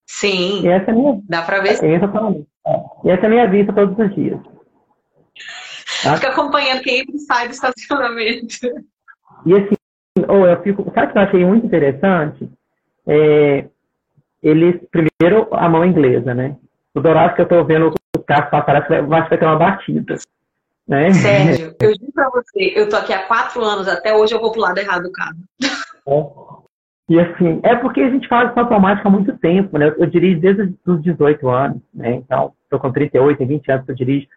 [0.06, 0.62] Sim.
[0.62, 1.20] E essa é minha.
[1.28, 1.84] Dá para ver?
[1.84, 2.48] É, exatamente.
[2.68, 2.84] É.
[3.06, 4.40] E essa é a minha vista todos os dias.
[6.04, 6.16] Tá?
[6.16, 8.56] Fica acompanhando quem entra e sai do estacionamento.
[9.46, 9.76] E assim,
[10.28, 10.84] ou eu fico.
[10.94, 12.50] Sabe o que eu achei muito interessante?
[13.08, 13.66] É,
[14.44, 16.56] eles, primeiro, a mão inglesa, né?
[16.94, 20.16] O Dourado que eu estou vendo os carros passar, acho que vai ter uma batida.
[20.88, 21.14] Né?
[21.14, 24.52] Sérgio, eu digo pra você, eu tô aqui há quatro anos, até hoje eu vou
[24.52, 25.38] pro lado errado do carro.
[26.08, 26.62] É.
[27.10, 29.94] E assim, é porque a gente faz isso automático há muito tempo, né?
[29.98, 32.16] Eu dirijo desde os 18 anos, né?
[32.16, 34.28] Então, tô com 38, tem 20 anos que eu dirijo.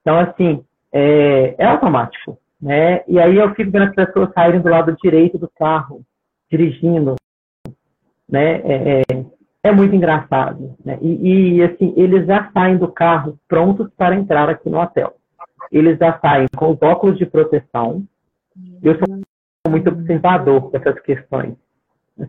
[0.00, 0.62] Então, assim,
[0.92, 3.02] é, é automático, né?
[3.08, 6.02] E aí eu fico vendo as pessoas saírem do lado direito do carro,
[6.50, 7.16] dirigindo,
[8.28, 8.60] né?
[8.64, 9.24] É, é,
[9.62, 10.98] é muito engraçado, né?
[11.00, 15.14] E, e, assim, eles já saem do carro prontos para entrar aqui no hotel
[15.70, 18.04] eles já saem com os óculos de proteção.
[18.82, 19.20] Eu sou
[19.68, 21.54] muito observador dessas questões,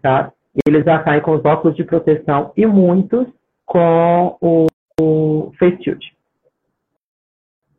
[0.01, 0.31] tá?
[0.67, 3.27] Eles já saem com os óculos de proteção e muitos
[3.65, 4.67] com o,
[4.99, 6.17] o face shield.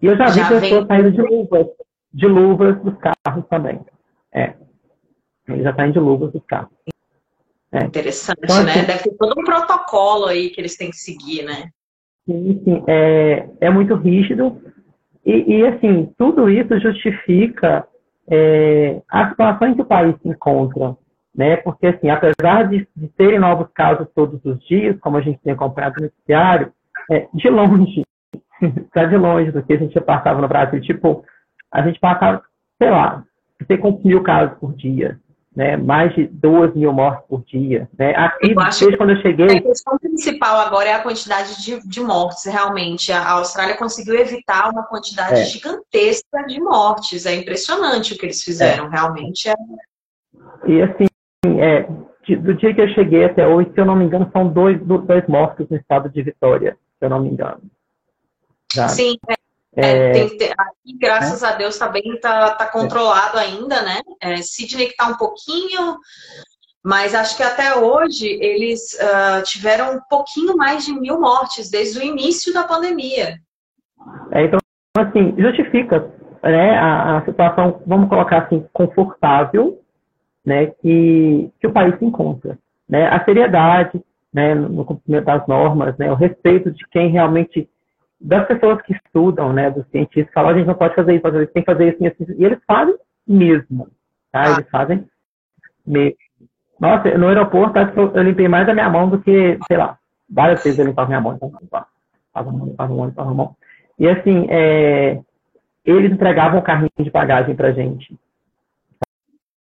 [0.01, 1.67] E eu já, já vi pessoas saindo de luvas,
[2.13, 3.81] de luvas dos carros também.
[4.33, 4.55] É.
[5.49, 6.73] Eles já saem de luvas dos carros.
[7.71, 7.85] É.
[7.85, 8.73] Interessante, então, né?
[8.73, 11.71] Assim, Deve ter todo um protocolo aí que eles têm que seguir, né?
[12.27, 12.85] Sim, sim.
[12.87, 14.61] É, é muito rígido,
[15.25, 17.87] e, e assim, tudo isso justifica
[18.29, 20.97] é, a situação em que o país se encontra.
[21.35, 21.57] Né?
[21.57, 25.53] Porque, assim, apesar de, de terem novos casos todos os dias, como a gente tem
[25.53, 26.73] acompanhado no noticiário,
[27.11, 28.05] é, de longe,
[28.61, 30.81] está de longe do que a gente passava no Brasil.
[30.81, 31.25] Tipo,
[31.73, 32.43] a gente passava,
[32.81, 33.25] sei lá,
[33.67, 35.19] ter quantos mil casos por dia,
[35.55, 35.77] né?
[35.77, 37.89] Mais de duas mil mortes por dia.
[37.99, 38.15] Né?
[38.17, 39.59] Aqui, desde quando eu cheguei.
[39.59, 43.13] A questão principal agora é a quantidade de, de mortes, realmente.
[43.13, 45.45] A Austrália conseguiu evitar uma quantidade é.
[45.45, 47.27] gigantesca de mortes.
[47.27, 48.91] É impressionante o que eles fizeram, é.
[48.91, 49.49] realmente.
[49.49, 49.55] É...
[50.67, 51.07] E assim,
[51.61, 51.83] é,
[52.37, 55.27] do dia que eu cheguei até hoje, se eu não me engano, são dois, dois
[55.27, 57.61] mortos no estado de Vitória, se eu não me engano.
[58.89, 59.35] Sim, é,
[59.77, 61.49] é, é ter, aqui, graças né?
[61.49, 64.01] a Deus, também está tá, tá controlado ainda, né?
[64.21, 65.99] É, Sydney que está um pouquinho,
[66.85, 71.99] mas acho que até hoje eles uh, tiveram um pouquinho mais de mil mortes desde
[71.99, 73.39] o início da pandemia.
[74.33, 74.59] É, então,
[74.99, 76.11] assim, justifica
[76.43, 79.81] né, a, a, situação, vamos colocar assim, confortável
[80.45, 82.59] né, que, que o país se encontra.
[82.89, 83.07] Né?
[83.07, 84.03] A seriedade
[84.33, 87.69] né, no cumprimento das normas, né, o respeito de quem realmente,
[88.23, 91.63] das pessoas que estudam, né, dos cientistas, falam, a gente não pode fazer isso, tem
[91.63, 92.95] que fazer isso, assim, e eles fazem
[93.27, 93.89] mesmo.
[94.31, 94.51] Tá?
[94.51, 95.05] Eles fazem
[95.87, 96.17] mesmo.
[96.81, 99.99] Nossa, no aeroporto eu limpei mais a minha mão do que, sei lá,
[100.29, 101.35] várias vezes eu limpava minha mão.
[101.35, 101.87] Então, limpava
[102.35, 103.57] a mão, limpava a mão, limpava a mão.
[103.99, 105.21] E assim, é,
[105.85, 108.17] eles entregavam o carrinho de bagagem pra gente.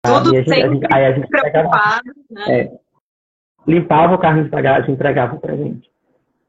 [0.03, 2.59] Tudo a gente, a gente, aí a gente preocupado, né?
[2.61, 2.71] É,
[3.67, 5.89] limpava o carrinho de bagagem, entregava pra gente.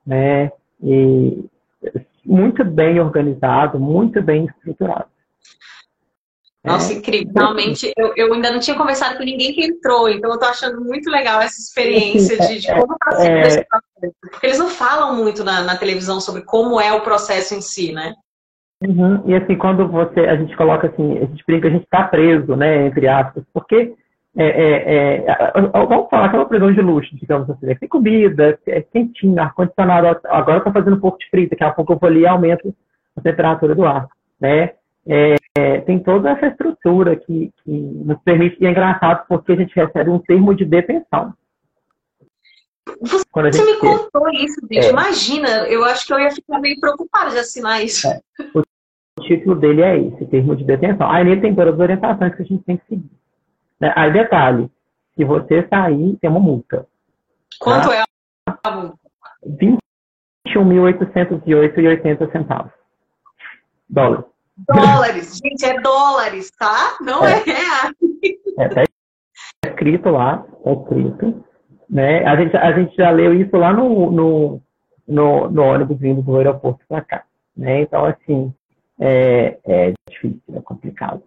[0.06, 0.50] Né?
[0.82, 1.44] E
[2.24, 5.06] muito bem organizado, muito bem estruturado.
[6.64, 6.96] Nossa, é.
[6.96, 7.32] incrível.
[7.34, 10.80] Realmente, eu, eu ainda não tinha conversado com ninguém que entrou, então eu tô achando
[10.80, 13.40] muito legal essa experiência de, de como está sendo é...
[13.48, 14.16] esse processo.
[14.30, 17.92] Porque eles não falam muito na, na, televisão sobre como é o processo em si,
[17.92, 18.14] né?
[18.80, 19.22] Uhum.
[19.26, 22.56] E assim, quando você, a gente coloca assim, a gente brinca, a gente está preso,
[22.56, 23.94] né, entre aspas, porque
[24.36, 27.74] é, é, é, vamos falar que é uma prisão de luxo, digamos assim, né?
[27.74, 31.92] tem comida, é quentinho, ar-condicionado, agora está fazendo um pouco de frio, daqui a pouco
[31.92, 32.74] eu vou ali e aumento
[33.14, 34.08] a temperatura do ar,
[34.40, 34.72] né?
[35.06, 39.74] É, tem toda essa estrutura que, que nos permite, e é engraçado porque a gente
[39.74, 41.34] recebe um termo de detenção.
[43.00, 43.64] Você gente...
[43.64, 44.86] me contou isso, gente.
[44.86, 44.90] É.
[44.90, 48.08] Imagina, eu acho que eu ia ficar meio preocupada de assinar isso.
[48.08, 48.20] É.
[48.54, 51.10] O título dele é esse, termo de detenção.
[51.10, 53.10] Aí nele tem todas as orientações que a gente tem que seguir.
[53.82, 53.92] Né?
[53.96, 54.70] Aí detalhe,
[55.16, 56.86] se você sair, tem uma multa.
[57.58, 57.96] Quanto tá?
[57.96, 58.04] é
[58.62, 58.96] a multa?
[60.48, 62.70] 21.808,80 centavos.
[63.90, 64.24] Dólares.
[64.56, 66.96] Dólares, gente, é dólares, tá?
[67.00, 67.96] Não é, é reais.
[68.58, 68.84] É, tá
[69.66, 71.44] escrito lá, tá escrito.
[71.90, 72.24] Né?
[72.24, 74.62] A, gente, a gente já leu isso lá no, no,
[75.08, 77.24] no, no ônibus vindo do aeroporto para cá.
[77.56, 77.80] Né?
[77.80, 78.54] Então, assim,
[79.00, 81.24] é, é difícil, é complicado.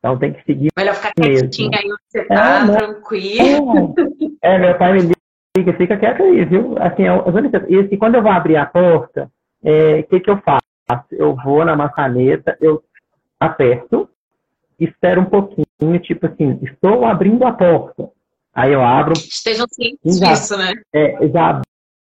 [0.00, 0.70] Então tem que seguir.
[0.76, 3.94] Melhor ficar quietinho aí onde você tá, é, tranquilo.
[4.42, 5.12] É, é, meu pai me
[5.56, 6.74] liga, fica quieto aí, viu?
[6.78, 9.30] Assim, eu, eu, e assim, quando eu vou abrir a porta,
[9.62, 10.60] o é, que, que eu faço?
[11.12, 12.82] Eu vou na maçaneta, eu
[13.38, 14.08] aperto,
[14.78, 18.08] espero um pouquinho, tipo assim, estou abrindo a porta.
[18.54, 19.12] Aí eu abro.
[19.12, 20.72] Estejam cientes disso, né?
[20.92, 21.60] É, já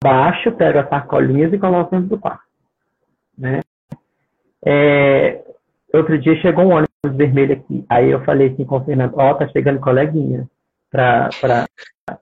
[0.02, 2.44] baixo, pego as sacolinhas e coloco dentro do quarto.
[3.36, 3.60] Né?
[4.64, 5.42] É,
[5.92, 7.84] outro dia chegou um ônibus vermelho aqui.
[7.88, 10.46] Aí eu falei assim com o Fernando, ó, oh, tá chegando coleguinha
[10.90, 11.66] pra, pra,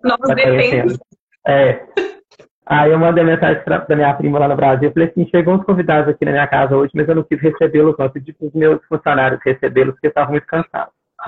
[0.02, 0.52] Novos pra
[1.46, 1.86] É.
[2.66, 4.88] Aí eu mandei mensagem pra, pra minha prima lá no Brasil.
[4.88, 7.40] Eu falei assim, chegou uns convidados aqui na minha casa hoje, mas eu não quis
[7.40, 8.06] recebê-los não.
[8.06, 10.92] Eu pedi pros meus funcionários recebê-los porque estavam muito cansados.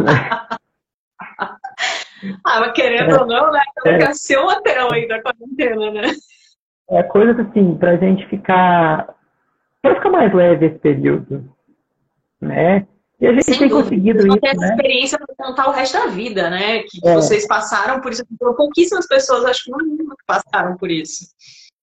[2.45, 3.63] ah, mas querendo é, ou não, né?
[3.87, 6.13] É, é hotel aí da quarentena, né?
[6.91, 9.15] É coisa assim, pra gente ficar
[9.81, 11.51] para ficar mais leve esse período,
[12.39, 12.87] né?
[13.21, 13.89] E a gente Sem tem dúvida.
[13.91, 14.68] conseguido isso, essa né?
[14.68, 16.83] experiência para contar o resto da vida, né?
[16.85, 17.14] Que, é.
[17.14, 18.25] vocês passaram por isso.
[18.39, 21.27] Pouquíssimas pessoas, acho que não passaram por isso.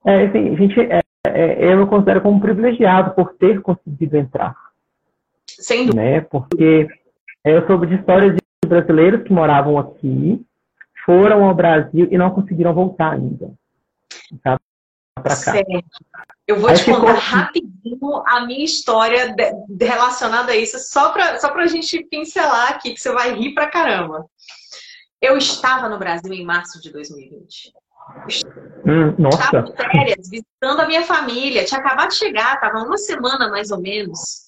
[0.05, 4.55] É, assim, a gente, é, é, eu me considero como privilegiado por ter conseguido entrar.
[5.47, 6.01] Sem dúvida.
[6.01, 6.21] Né?
[6.21, 6.87] Porque
[7.45, 10.43] eu soube de histórias de brasileiros que moravam aqui,
[11.05, 13.51] foram ao Brasil e não conseguiram voltar ainda.
[14.43, 14.59] Tá?
[15.21, 15.51] Pra cá.
[15.51, 15.83] Certo.
[16.47, 21.09] Eu vou Aí te contar rapidinho a minha história de, de, relacionada a isso, só
[21.11, 24.25] para só a gente pincelar aqui, que você vai rir pra caramba.
[25.21, 27.73] Eu estava no Brasil em março de 2020.
[28.85, 29.43] Hum, nossa.
[29.43, 31.65] Estava de férias, visitando a minha família.
[31.65, 34.47] Tinha acabado de chegar, estava uma semana mais ou menos.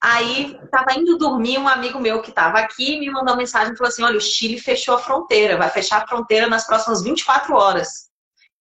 [0.00, 3.76] Aí estava indo dormir, um amigo meu que estava aqui me mandou uma mensagem e
[3.76, 7.54] falou assim: olha, o Chile fechou a fronteira, vai fechar a fronteira nas próximas 24
[7.54, 8.13] horas.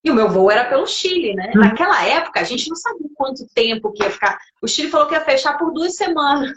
[0.03, 1.51] E o meu voo era pelo Chile, né?
[1.55, 1.61] Uhum.
[1.61, 4.37] Naquela época, a gente não sabia quanto tempo que ia ficar.
[4.61, 6.51] O Chile falou que ia fechar por duas semanas.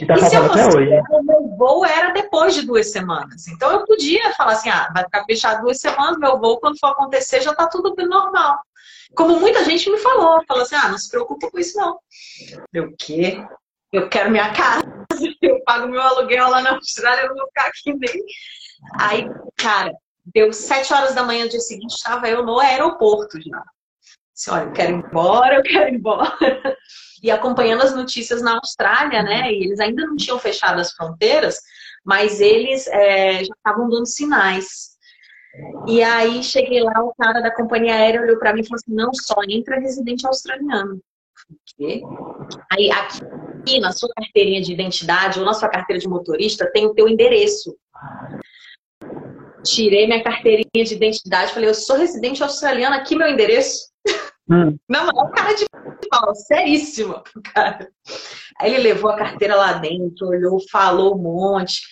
[0.00, 1.02] E, tá e se eu fosse hoje.
[1.10, 3.48] o meu voo era depois de duas semanas.
[3.48, 6.90] Então eu podia falar assim, ah, vai ficar fechado duas semanas, meu voo, quando for
[6.90, 8.56] acontecer, já tá tudo normal.
[9.16, 11.98] Como muita gente me falou, falou assim, ah, não se preocupa com isso não.
[12.72, 13.44] Eu, o quê?
[13.92, 14.84] Eu quero minha casa,
[15.42, 18.22] eu pago meu aluguel lá na Austrália, eu não vou ficar aqui nem.
[19.00, 19.92] Aí, cara,
[20.34, 23.62] Deu sete horas da manhã dia seguinte, estava eu no aeroporto já.
[24.34, 26.28] Disse, olha, eu quero ir embora, eu quero ir embora.
[27.20, 29.52] E acompanhando as notícias na Austrália, né?
[29.52, 31.58] E eles ainda não tinham fechado as fronteiras,
[32.04, 34.96] mas eles é, já estavam dando sinais.
[35.88, 38.94] E aí cheguei lá, o cara da companhia aérea olhou para mim e falou assim:
[38.94, 41.00] não, só entra residente australiano.
[42.70, 46.94] Aí aqui na sua carteirinha de identidade ou na sua carteira de motorista tem o
[46.94, 47.76] teu endereço
[49.64, 53.88] tirei minha carteirinha de identidade, falei, eu sou residente australiana, aqui meu endereço.
[54.48, 54.76] Hum.
[54.88, 55.66] Não, é um cara de
[56.08, 57.88] pau, seríssimo, cara.
[58.58, 61.82] Aí ele levou a carteira lá dentro, olhou, falou um monte.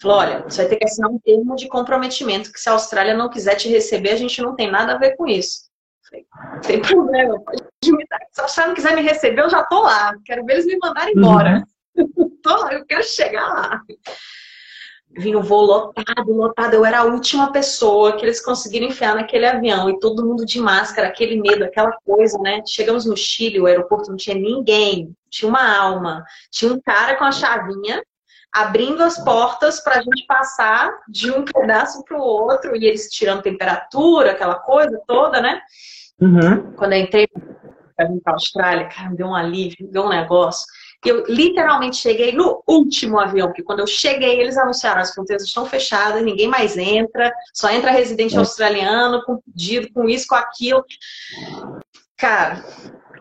[0.00, 3.14] Falou, olha, você vai ter que assinar um termo de comprometimento, que se a Austrália
[3.14, 5.70] não quiser te receber, a gente não tem nada a ver com isso.
[6.08, 6.26] Falei,
[6.66, 8.18] tem problema, pode me dar.
[8.32, 10.12] Se a Austrália não quiser me receber, eu já tô lá.
[10.24, 11.62] Quero ver eles me mandarem embora.
[11.96, 12.36] Uhum.
[12.42, 13.80] tô lá, eu quero chegar lá.
[15.16, 16.74] Vim no voo lotado, lotado.
[16.74, 20.58] Eu era a última pessoa que eles conseguiram enfiar naquele avião e todo mundo de
[20.60, 22.62] máscara, aquele medo, aquela coisa, né?
[22.66, 26.24] Chegamos no Chile, o aeroporto não tinha ninguém, tinha uma alma.
[26.50, 28.02] Tinha um cara com a chavinha
[28.52, 33.08] abrindo as portas para a gente passar de um pedaço para o outro e eles
[33.08, 35.60] tirando temperatura, aquela coisa toda, né?
[36.20, 36.72] Uhum.
[36.74, 37.26] Quando eu entrei
[37.96, 40.66] para vir para a Austrália, cara, me deu um alívio, deu um negócio.
[41.04, 45.66] Eu literalmente cheguei no último avião, porque quando eu cheguei, eles anunciaram as fronteiras estão
[45.66, 48.38] fechadas, ninguém mais entra, só entra residente é.
[48.38, 50.84] australiano, com pedido, com isso, com aquilo.
[52.16, 52.62] Cara,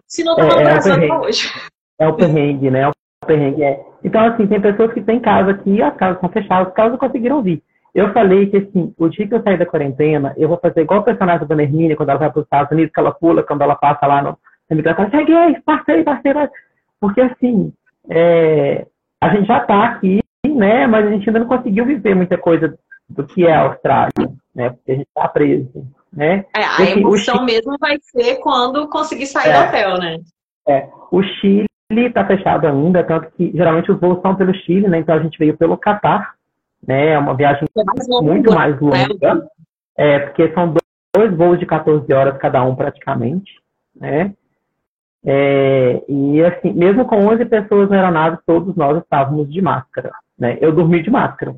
[0.07, 1.51] se não tá é, Brasil é hoje.
[1.97, 2.81] É o perrengue, né?
[2.81, 2.93] É o
[3.25, 3.83] perrengue, é.
[4.03, 6.99] Então, assim, tem pessoas que têm casa aqui, as casas estão fechadas, as casas não
[6.99, 7.63] conseguiram vir.
[7.93, 11.01] Eu falei que, assim, o dia que eu sair da quarentena, eu vou fazer igual
[11.01, 13.61] o personagem da Hermínia, quando ela vai para os Estados Unidos, que ela pula, quando
[13.61, 14.37] ela passa lá no,
[14.69, 16.70] no migratório, cheguei, passei, passei, passei.
[17.01, 17.73] Porque, assim,
[18.07, 18.85] é,
[19.19, 22.77] a gente já está aqui, né, mas a gente ainda não conseguiu viver muita coisa
[23.09, 26.45] do que é a Austrália, né, porque a gente está preso, né.
[26.55, 27.45] É, a assim, emoção Chile...
[27.53, 30.17] mesmo vai ser quando conseguir sair é, do hotel, né.
[30.67, 34.99] É, o Chile está fechado ainda, tanto que geralmente os voos são pelo Chile, né?
[34.99, 36.35] Então a gente veio pelo Catar,
[36.87, 37.09] né?
[37.09, 39.47] É uma viagem é mais longa, muito mais longa, né?
[39.97, 40.73] é, porque são
[41.15, 43.51] dois voos de 14 horas cada um praticamente,
[43.95, 44.33] né?
[45.25, 50.57] É, e assim, mesmo com 11 pessoas na aeronave, todos nós estávamos de máscara, né?
[50.59, 51.55] Eu dormi de máscara.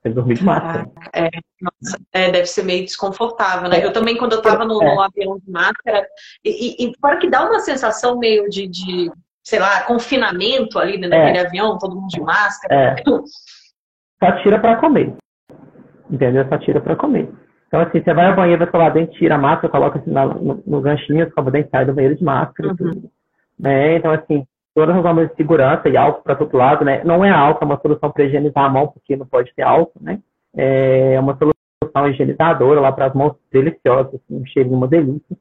[0.00, 0.90] Você dormir de máscara.
[1.12, 1.28] É,
[1.60, 3.80] nossa, é, deve ser meio desconfortável, né?
[3.80, 3.84] É.
[3.84, 5.04] Eu também, quando eu estava no, no, é.
[5.04, 6.06] avião de máscara,
[6.42, 9.12] e, e, para que dá uma sensação meio de, de
[9.42, 11.26] sei lá, confinamento ali dentro é.
[11.26, 12.74] daquele avião, todo mundo de máscara.
[12.74, 12.96] É.
[13.04, 15.14] Só tira para comer.
[16.10, 16.48] Entendeu?
[16.48, 17.30] Só tira para comer.
[17.70, 20.60] Então, assim, você vai ao banheiro, vai escovar dente, tira a máscara, coloca assim no,
[20.66, 22.76] no ganchinho, escova dente, sai do banheiro de máscara uhum.
[22.76, 23.10] tudo.
[23.56, 23.94] Né?
[23.94, 24.44] Então, assim,
[24.74, 27.04] todas as normas de segurança e álcool para todo lado, né?
[27.04, 30.02] Não é álcool, é uma solução para higienizar a mão, porque não pode ter álcool,
[30.02, 30.18] né?
[30.52, 35.36] É uma solução higienizadora lá para as mãos deliciosas, assim, um cheirinho uma delícia,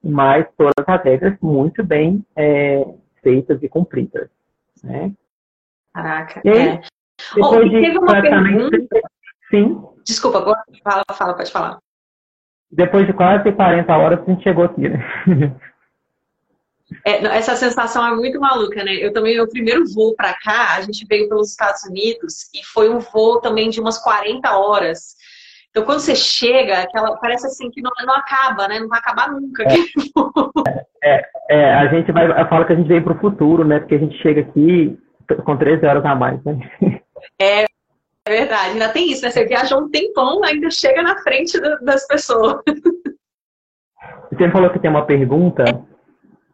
[0.00, 2.86] mas todas as regras muito bem é,
[3.20, 4.28] feitas e cumpridas,
[4.84, 5.10] né?
[5.92, 6.80] Caraca, e aí, é.
[7.34, 8.78] Depois oh, de teve uma pergunta...
[9.50, 9.93] Sim.
[10.04, 11.78] Desculpa, agora fala, fala, pode falar.
[12.70, 14.98] Depois de quase 40 horas, a gente chegou aqui, né?
[17.04, 18.92] É, essa sensação é muito maluca, né?
[18.94, 22.90] Eu também, meu primeiro voo para cá, a gente veio pelos Estados Unidos e foi
[22.90, 25.16] um voo também de umas 40 horas.
[25.70, 28.78] Então, quando você chega, aquela, parece assim que não, não acaba, né?
[28.78, 29.64] Não vai acabar nunca.
[30.66, 33.64] É, é, é, a gente vai, eu falo que a gente veio para o futuro,
[33.64, 33.80] né?
[33.80, 34.96] Porque a gente chega aqui
[35.44, 36.58] com 13 horas a mais, né?
[37.40, 37.64] É,
[38.26, 39.30] é verdade, ainda tem isso, né?
[39.30, 42.62] Você viaja um tempão, ainda chega na frente das pessoas.
[44.32, 45.64] Você falou que tem uma pergunta.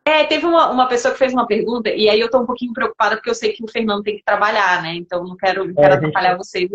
[0.05, 2.73] É, teve uma, uma pessoa que fez uma pergunta, e aí eu tô um pouquinho
[2.73, 4.95] preocupada porque eu sei que o Fernando tem que trabalhar, né?
[4.95, 6.39] Então não quero, não quero é, atrapalhar gente...
[6.39, 6.71] vocês.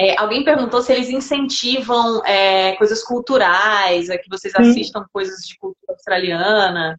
[0.00, 4.62] É, alguém perguntou se eles incentivam é, coisas culturais, é, que vocês Sim.
[4.62, 6.98] assistam coisas de cultura australiana.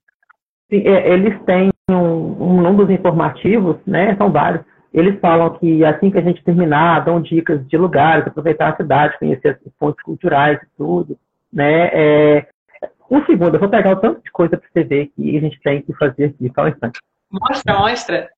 [0.69, 4.15] Sim, é, eles têm um, um, dos informativos, né?
[4.17, 4.63] São vários.
[4.95, 9.19] Eles falam que assim que a gente terminar, dão dicas de lugares, aproveitar a cidade,
[9.19, 11.19] conhecer os pontos culturais e tudo,
[11.51, 11.89] né?
[11.91, 12.47] É,
[13.11, 15.59] um segundo, eu vou pegar o tanto de coisa para você ver que a gente
[15.59, 16.49] tem que fazer aqui.
[16.55, 16.99] Só um instante.
[17.29, 18.29] Mostra, mostra.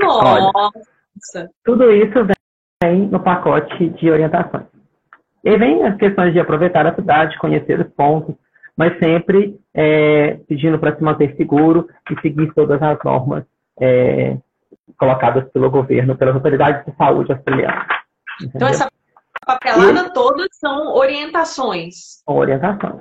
[0.00, 1.40] Nossa!
[1.40, 2.38] Olha, tudo isso
[2.82, 4.66] vem no pacote de orientações.
[5.44, 8.34] E vem as questões de aproveitar a cidade, conhecer os pontos,
[8.76, 13.44] mas sempre é, pedindo para se manter seguro e seguir todas as normas
[13.80, 14.36] é,
[14.96, 17.86] colocadas pelo governo, pelas autoridades de saúde australianas.
[18.42, 18.88] Então, essa
[19.44, 22.22] papelada e, toda são orientações.
[22.24, 23.00] São orientações.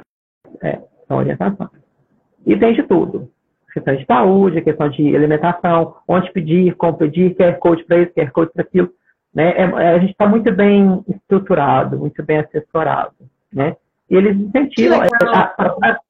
[0.63, 1.69] É, são orientações.
[2.45, 3.31] E tem de tudo.
[3.73, 8.31] Questão de saúde, questão de alimentação, onde pedir, como pedir, QR Code para isso, QR
[8.31, 8.89] Code para aquilo.
[9.37, 9.51] Né?
[9.51, 13.13] É, é a gente está muito bem estruturado, muito bem assessorado.
[13.53, 13.75] Né?
[14.09, 15.09] E eles incentivam, é,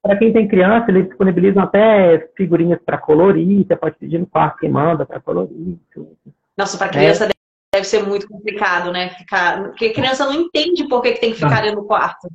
[0.01, 4.59] para quem tem criança, eles disponibilizam até figurinhas para colorir, você pode pedir no quarto
[4.59, 5.77] quem manda para colorir.
[5.93, 6.15] Tudo.
[6.57, 7.29] Nossa, para criança é.
[7.73, 9.09] deve ser muito complicado, né?
[9.09, 9.61] Ficar...
[9.63, 12.29] Porque a criança não entende por que, que tem que ficar ali no quarto.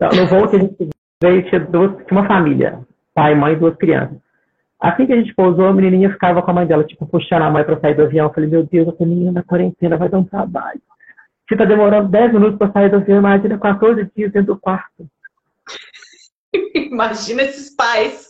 [0.00, 0.88] No voo que a gente
[1.20, 2.78] veio, tinha, duas, tinha uma família,
[3.12, 4.16] pai, mãe e duas crianças.
[4.80, 7.50] Assim que a gente pousou, a menininha ficava com a mãe dela, tipo, puxando a
[7.50, 8.26] mãe para sair do avião.
[8.26, 10.80] Eu falei, meu Deus, essa menina na quarentena vai dar um trabalho.
[11.48, 15.08] Se tá demorando 10 minutos para sair do avião, imagina 14 dias dentro do quarto.
[16.74, 18.28] imagina esses pais.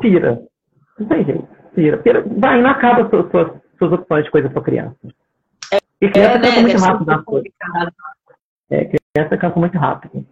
[0.00, 0.42] Tira.
[0.98, 1.48] Não tem jeito.
[1.74, 1.98] Tira.
[1.98, 2.24] Tira.
[2.38, 4.96] Vai, não acaba suas, suas, suas opções de coisa para criança.
[6.00, 6.62] E criança é, cansa né?
[6.62, 7.52] muito rápido nas coisas.
[8.70, 10.26] É, criança cansa muito rápido.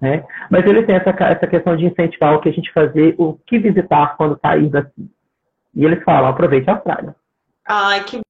[0.00, 0.24] Né?
[0.50, 3.58] Mas ele tem essa, essa questão de incentivar o que a gente fazer, o que
[3.58, 5.10] visitar quando sair daqui.
[5.74, 7.16] E eles falam, aproveite a Austrália.
[7.66, 8.20] Ai, que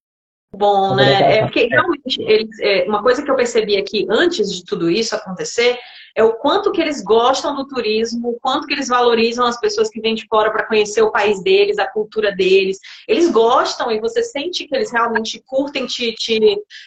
[0.55, 1.37] bom, né?
[1.37, 5.15] É porque realmente, eles, é, uma coisa que eu percebi aqui antes de tudo isso
[5.15, 5.77] acontecer
[6.17, 9.87] é o quanto que eles gostam do turismo, o quanto que eles valorizam as pessoas
[9.87, 12.79] que vêm de fora para conhecer o país deles, a cultura deles.
[13.07, 16.39] Eles gostam e você sente que eles realmente curtem te, te,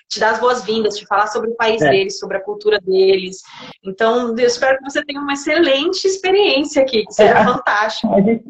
[0.08, 1.90] te dar as boas-vindas, te falar sobre o país é.
[1.90, 3.36] deles, sobre a cultura deles.
[3.84, 8.12] Então, eu espero que você tenha uma excelente experiência aqui, que seja é, fantástico.
[8.12, 8.44] A gente,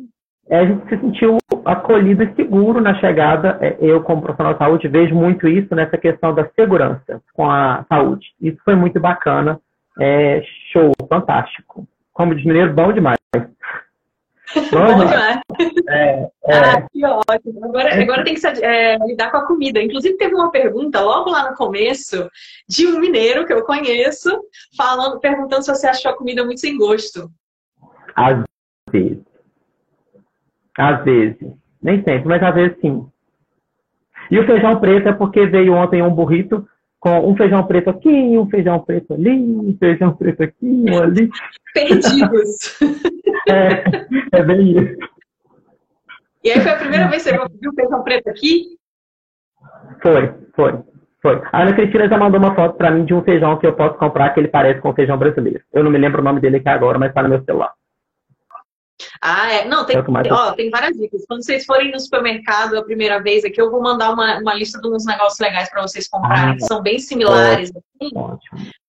[0.51, 3.59] a gente se sentiu acolhido e seguro na chegada.
[3.61, 7.85] É, eu, como profissional de saúde, vejo muito isso nessa questão da segurança com a
[7.87, 8.29] saúde.
[8.41, 9.61] Isso foi muito bacana
[9.99, 11.87] é show, fantástico.
[12.13, 13.19] Como de mineiro, bom demais.
[14.73, 15.41] Bom, bom demais.
[15.89, 16.59] É, é...
[16.59, 17.65] Ah, que ótimo.
[17.65, 19.81] Agora, agora tem que é, lidar com a comida.
[19.81, 22.29] Inclusive, teve uma pergunta logo lá no começo
[22.69, 24.29] de um mineiro que eu conheço,
[24.77, 27.31] falando, perguntando se você achou a comida muito sem gosto.
[28.17, 28.43] Às
[28.91, 29.19] vezes.
[30.77, 31.37] Às vezes.
[31.81, 33.09] Nem sempre, mas às vezes sim.
[34.31, 36.67] E o feijão preto é porque veio ontem um burrito
[37.01, 41.31] com um feijão preto aqui, um feijão preto ali, um feijão preto aqui, um ali.
[41.73, 42.79] Perdidos.
[43.49, 43.85] é,
[44.33, 44.97] é bem isso.
[46.45, 48.65] E aí foi a primeira vez que você viu feijão preto aqui?
[50.03, 50.79] Foi, foi,
[51.23, 51.43] foi.
[51.53, 53.97] A Ana Cristina já mandou uma foto para mim de um feijão que eu posso
[53.99, 55.63] comprar que ele parece com feijão brasileiro.
[55.73, 57.73] Eu não me lembro o nome dele aqui agora, mas está no meu celular.
[59.21, 59.65] Ah, é.
[59.65, 61.25] Não, tem, é ó, tem várias dicas.
[61.27, 64.81] Quando vocês forem no supermercado a primeira vez aqui, eu vou mandar uma, uma lista
[64.81, 67.71] de uns negócios legais para vocês comprarem, ah, que são bem similares.
[67.71, 68.11] Assim,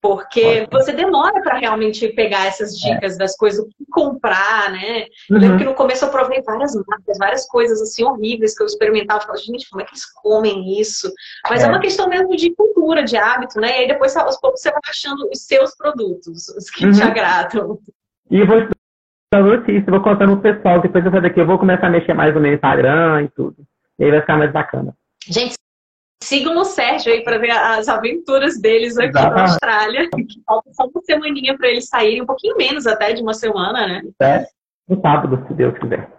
[0.02, 0.68] porque ótimo.
[0.72, 2.94] você demora para realmente pegar essas é.
[2.94, 3.18] dicas é.
[3.18, 5.06] das coisas, o que comprar, né?
[5.30, 5.58] Eu lembro uhum.
[5.60, 9.20] que no começo eu provei várias marcas, várias coisas assim horríveis que eu experimentava.
[9.20, 11.12] Eu falava, gente, como é que eles comem isso?
[11.50, 11.66] Mas é.
[11.66, 13.70] é uma questão mesmo de cultura, de hábito, né?
[13.70, 16.92] E aí depois, aos poucos, você vai achando os seus produtos, os que uhum.
[16.92, 17.78] te agradam.
[18.30, 18.68] E vou
[19.40, 20.82] notícia, vou contando pro pessoal.
[20.82, 23.56] Depois dessa daqui eu vou começar a mexer mais no meu Instagram e tudo.
[23.98, 24.94] E aí vai ficar mais bacana.
[25.26, 25.56] Gente,
[26.22, 29.36] sigam o Sérgio aí para ver as aventuras deles aqui Exatamente.
[29.36, 30.10] na Austrália.
[30.46, 34.02] Falta só uma semaninha para eles saírem, um pouquinho menos até de uma semana, né?
[34.22, 34.46] É,
[34.90, 36.10] no sábado, se Deus quiser.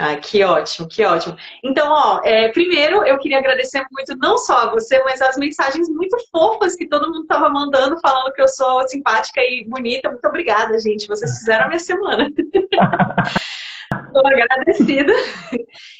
[0.00, 1.36] Ah, que ótimo, que ótimo.
[1.64, 5.88] Então, ó, é, primeiro eu queria agradecer muito não só a você, mas as mensagens
[5.88, 10.08] muito fofas que todo mundo estava mandando, falando que eu sou simpática e bonita.
[10.08, 11.08] Muito obrigada, gente.
[11.08, 12.30] Vocês fizeram a minha semana.
[14.06, 15.12] Estou agradecida.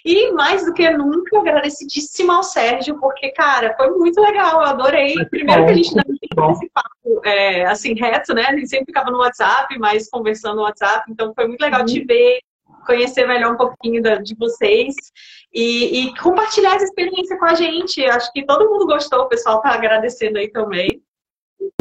[0.05, 5.14] E mais do que nunca, agradecidíssima ao Sérgio, porque, cara, foi muito legal, eu adorei.
[5.26, 8.46] Primeiro que a gente não tem esse papo é, assim, reto, né?
[8.46, 12.01] A gente sempre ficava no WhatsApp, mas conversando no WhatsApp, então foi muito legal te
[12.01, 12.07] uhum.
[12.07, 12.40] ver,
[12.89, 14.95] conhecer melhor um pouquinho da, de vocês
[15.53, 18.03] e, e, compartilhar essa experiência com a gente.
[18.07, 21.03] Acho que todo mundo gostou, o pessoal está agradecendo aí também.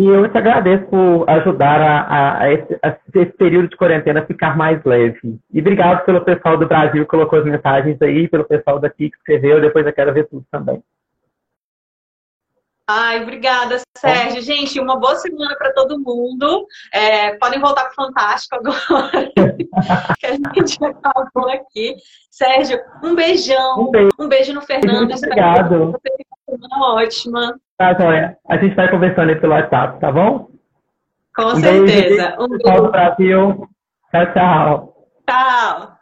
[0.02, 4.26] E eu te agradeço por ajudar a, a, a, esse, a, esse, período de quarentena
[4.26, 5.40] ficar mais leve.
[5.54, 9.18] E obrigado pelo pessoal do Brasil que colocou as mensagens aí, pelo pessoal daqui que
[9.18, 10.84] escreveu, depois eu quero ver tudo também.
[12.90, 14.42] Ai, obrigada, Sérgio.
[14.42, 16.66] Gente, uma boa semana para todo mundo.
[16.94, 19.30] É, podem voltar para o Fantástico agora,
[20.18, 21.96] que a gente acabou aqui.
[22.32, 23.82] Sérgio, um beijão.
[23.82, 25.10] Um beijo, um beijo no Fernando.
[25.10, 25.92] Muito obrigado.
[25.92, 27.60] Você tenha uma semana ótima.
[27.78, 28.38] Tá, Joia.
[28.48, 30.50] A gente vai conversando aí pelo WhatsApp, tá bom?
[31.36, 31.84] Com um certeza.
[31.86, 32.82] Beijo, um beijo.
[32.84, 33.70] do Brasil.
[34.12, 35.08] Tchau, tchau.
[35.28, 35.97] Tchau.